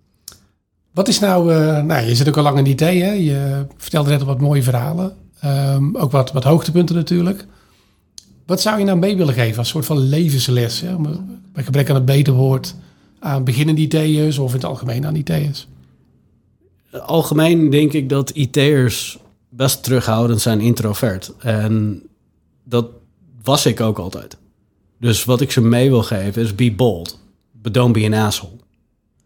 Wat 0.92 1.09
is 1.09 1.18
nou, 1.18 1.54
uh, 1.54 1.83
nou, 1.83 2.07
je 2.07 2.14
zit 2.14 2.28
ook 2.28 2.37
al 2.37 2.42
lang 2.42 2.59
in 2.59 2.66
IT, 2.66 2.80
hè? 2.80 3.12
Je 3.12 3.66
vertelde 3.76 4.11
net 4.11 4.20
al 4.20 4.26
wat 4.26 4.40
mooie 4.40 4.62
verhalen. 4.62 5.12
Um, 5.44 5.96
ook 5.96 6.11
wat, 6.11 6.33
wat 6.33 6.44
hoogtepunten 6.44 6.94
natuurlijk. 6.94 7.46
Wat 8.46 8.61
zou 8.61 8.78
je 8.78 8.85
nou 8.85 8.98
mee 8.98 9.16
willen 9.16 9.35
geven 9.35 9.59
als 9.59 9.68
soort 9.68 9.87
van 9.87 9.98
levensles? 9.98 10.80
Hè? 10.80 10.96
Bij 11.52 11.64
gebrek 11.64 11.88
aan 11.88 11.94
het 11.94 12.04
beter 12.04 12.33
woord 12.33 12.74
aan 13.18 13.44
beginnende 13.44 13.80
IT'ers 13.80 14.38
of 14.38 14.48
in 14.48 14.57
het 14.57 14.64
algemeen 14.64 15.07
aan 15.07 15.16
IT'ers? 15.16 15.68
Algemeen 16.90 17.70
denk 17.70 17.92
ik 17.92 18.09
dat 18.09 18.30
IT'ers 18.30 19.18
best 19.56 19.82
terughoudend 19.82 20.40
zijn 20.40 20.60
introvert. 20.60 21.32
En 21.38 22.02
dat 22.64 22.86
was 23.42 23.66
ik 23.66 23.80
ook 23.80 23.98
altijd. 23.98 24.36
Dus 24.98 25.24
wat 25.24 25.40
ik 25.40 25.50
ze 25.50 25.60
mee 25.60 25.90
wil 25.90 26.02
geven 26.02 26.42
is 26.42 26.54
be 26.54 26.72
bold. 26.72 27.22
But 27.52 27.74
don't 27.74 27.92
be 27.92 28.04
an 28.04 28.12
asshole. 28.12 28.52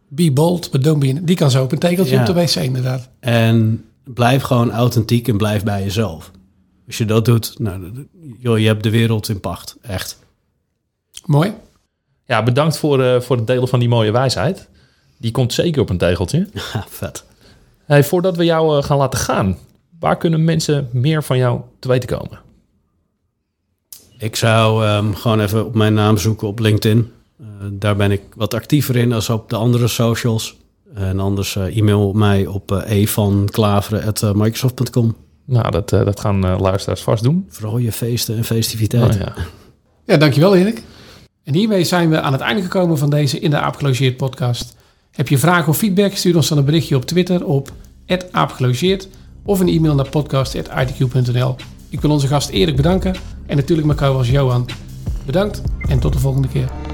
Be 0.09 0.33
bold, 0.33 0.71
but 0.71 0.85
don't 0.85 0.99
be 0.99 1.09
an... 1.09 1.25
Die 1.25 1.37
kan 1.37 1.51
zo 1.51 1.63
op 1.63 1.73
een 1.73 1.79
tegeltje 1.79 2.15
ja. 2.15 2.21
op 2.21 2.27
de 2.27 2.33
wc 2.33 2.55
inderdaad. 2.55 3.09
En 3.21 3.85
blijf 4.05 4.43
gewoon 4.43 4.71
authentiek 4.71 5.29
en 5.29 5.37
blijf 5.37 5.65
bij 5.65 5.83
jezelf. 5.83 6.31
Als 6.87 6.99
je 6.99 7.05
dat 7.05 7.25
doet, 7.25 7.59
nou, 7.59 8.07
joh, 8.39 8.59
je 8.59 8.67
hebt 8.67 8.83
de 8.83 8.91
wereld 8.91 9.29
in 9.29 9.41
pacht. 9.41 9.77
Echt. 9.81 10.19
Mooi. 11.25 11.53
Ja, 12.25 12.43
bedankt 12.43 12.79
voor, 12.79 13.01
uh, 13.01 13.21
voor 13.21 13.37
het 13.37 13.47
delen 13.47 13.69
van 13.69 13.79
die 13.79 13.89
mooie 13.89 14.11
wijsheid. 14.11 14.69
Die 15.17 15.31
komt 15.31 15.53
zeker 15.53 15.83
op 15.83 15.91
een 15.91 15.99
tegeltje. 15.99 16.49
Ja, 16.73 16.85
vet. 16.89 17.25
Hey, 17.85 18.05
voordat 18.05 18.37
we 18.37 18.45
jou 18.45 18.77
uh, 18.77 18.85
gaan 18.85 18.97
laten 18.97 19.19
gaan, 19.19 19.59
waar 19.99 20.17
kunnen 20.17 20.45
mensen 20.45 20.89
meer 20.93 21.23
van 21.23 21.39
jou 21.39 21.61
te 21.79 21.89
weten 21.89 22.09
komen? 22.09 22.39
Ik 24.19 24.37
zou 24.37 24.87
um, 24.87 25.15
gewoon 25.15 25.41
even 25.41 25.67
op 25.67 25.75
mijn 25.75 25.95
naam 25.95 26.19
zoeken 26.19 26.49
op 26.49 26.59
LinkedIn. 26.59 27.11
Uh, 27.41 27.47
daar 27.73 27.97
ben 27.97 28.11
ik 28.11 28.23
wat 28.35 28.55
actiever 28.55 28.97
in 28.97 29.13
als 29.13 29.29
op 29.29 29.51
de 29.51 29.57
andere 29.57 29.89
socials. 29.89 30.57
En 30.95 31.21
anders 31.21 31.55
uh, 31.55 31.77
e-mail 31.77 32.13
mij 32.13 32.47
op 32.47 32.73
uh, 32.73 32.91
evanklaveren.microsoft.com. 32.91 35.17
Nou, 35.45 35.71
dat, 35.71 35.89
dat 35.89 36.21
gaan 36.21 36.61
luisteraars 36.61 37.03
vast 37.03 37.23
doen. 37.23 37.47
Vooral 37.49 37.79
je 37.79 37.93
feesten 37.93 38.37
en 38.37 38.45
festiviteiten. 38.45 39.21
Oh, 39.21 39.27
ja. 39.27 39.35
ja, 40.05 40.17
dankjewel 40.17 40.57
Erik. 40.57 40.83
En 41.45 41.55
hiermee 41.55 41.85
zijn 41.85 42.11
we 42.11 42.21
aan 42.21 42.33
het 42.33 42.41
einde 42.41 42.63
gekomen 42.63 42.99
van 42.99 43.11
deze 43.11 43.39
In 43.39 43.51
de 43.51 43.59
Aap 43.59 43.77
Gelogeerd 43.77 44.17
podcast. 44.17 44.77
Heb 45.11 45.29
je 45.29 45.39
vragen 45.39 45.69
of 45.69 45.77
feedback? 45.77 46.15
Stuur 46.15 46.37
ons 46.37 46.49
dan 46.49 46.59
een 46.59 46.65
berichtje 46.65 46.97
op 46.97 47.05
Twitter 47.05 47.45
op 47.45 47.73
aapgelogeerd 48.31 49.09
of 49.49 49.61
een 49.61 49.69
e-mail 49.69 49.95
naar 49.95 50.09
podcast.itq.nl. 50.09 51.57
Ik 51.89 52.01
wil 52.01 52.11
onze 52.11 52.27
gast 52.27 52.49
Erik 52.49 52.77
bedanken 52.77 53.15
en 53.47 53.57
natuurlijk 53.57 53.87
mijn 53.87 53.99
co-host 53.99 54.31
Johan. 54.31 54.69
Bedankt 55.27 55.63
en 55.89 55.99
tot 55.99 56.13
de 56.13 56.19
volgende 56.19 56.49
keer. 56.49 56.88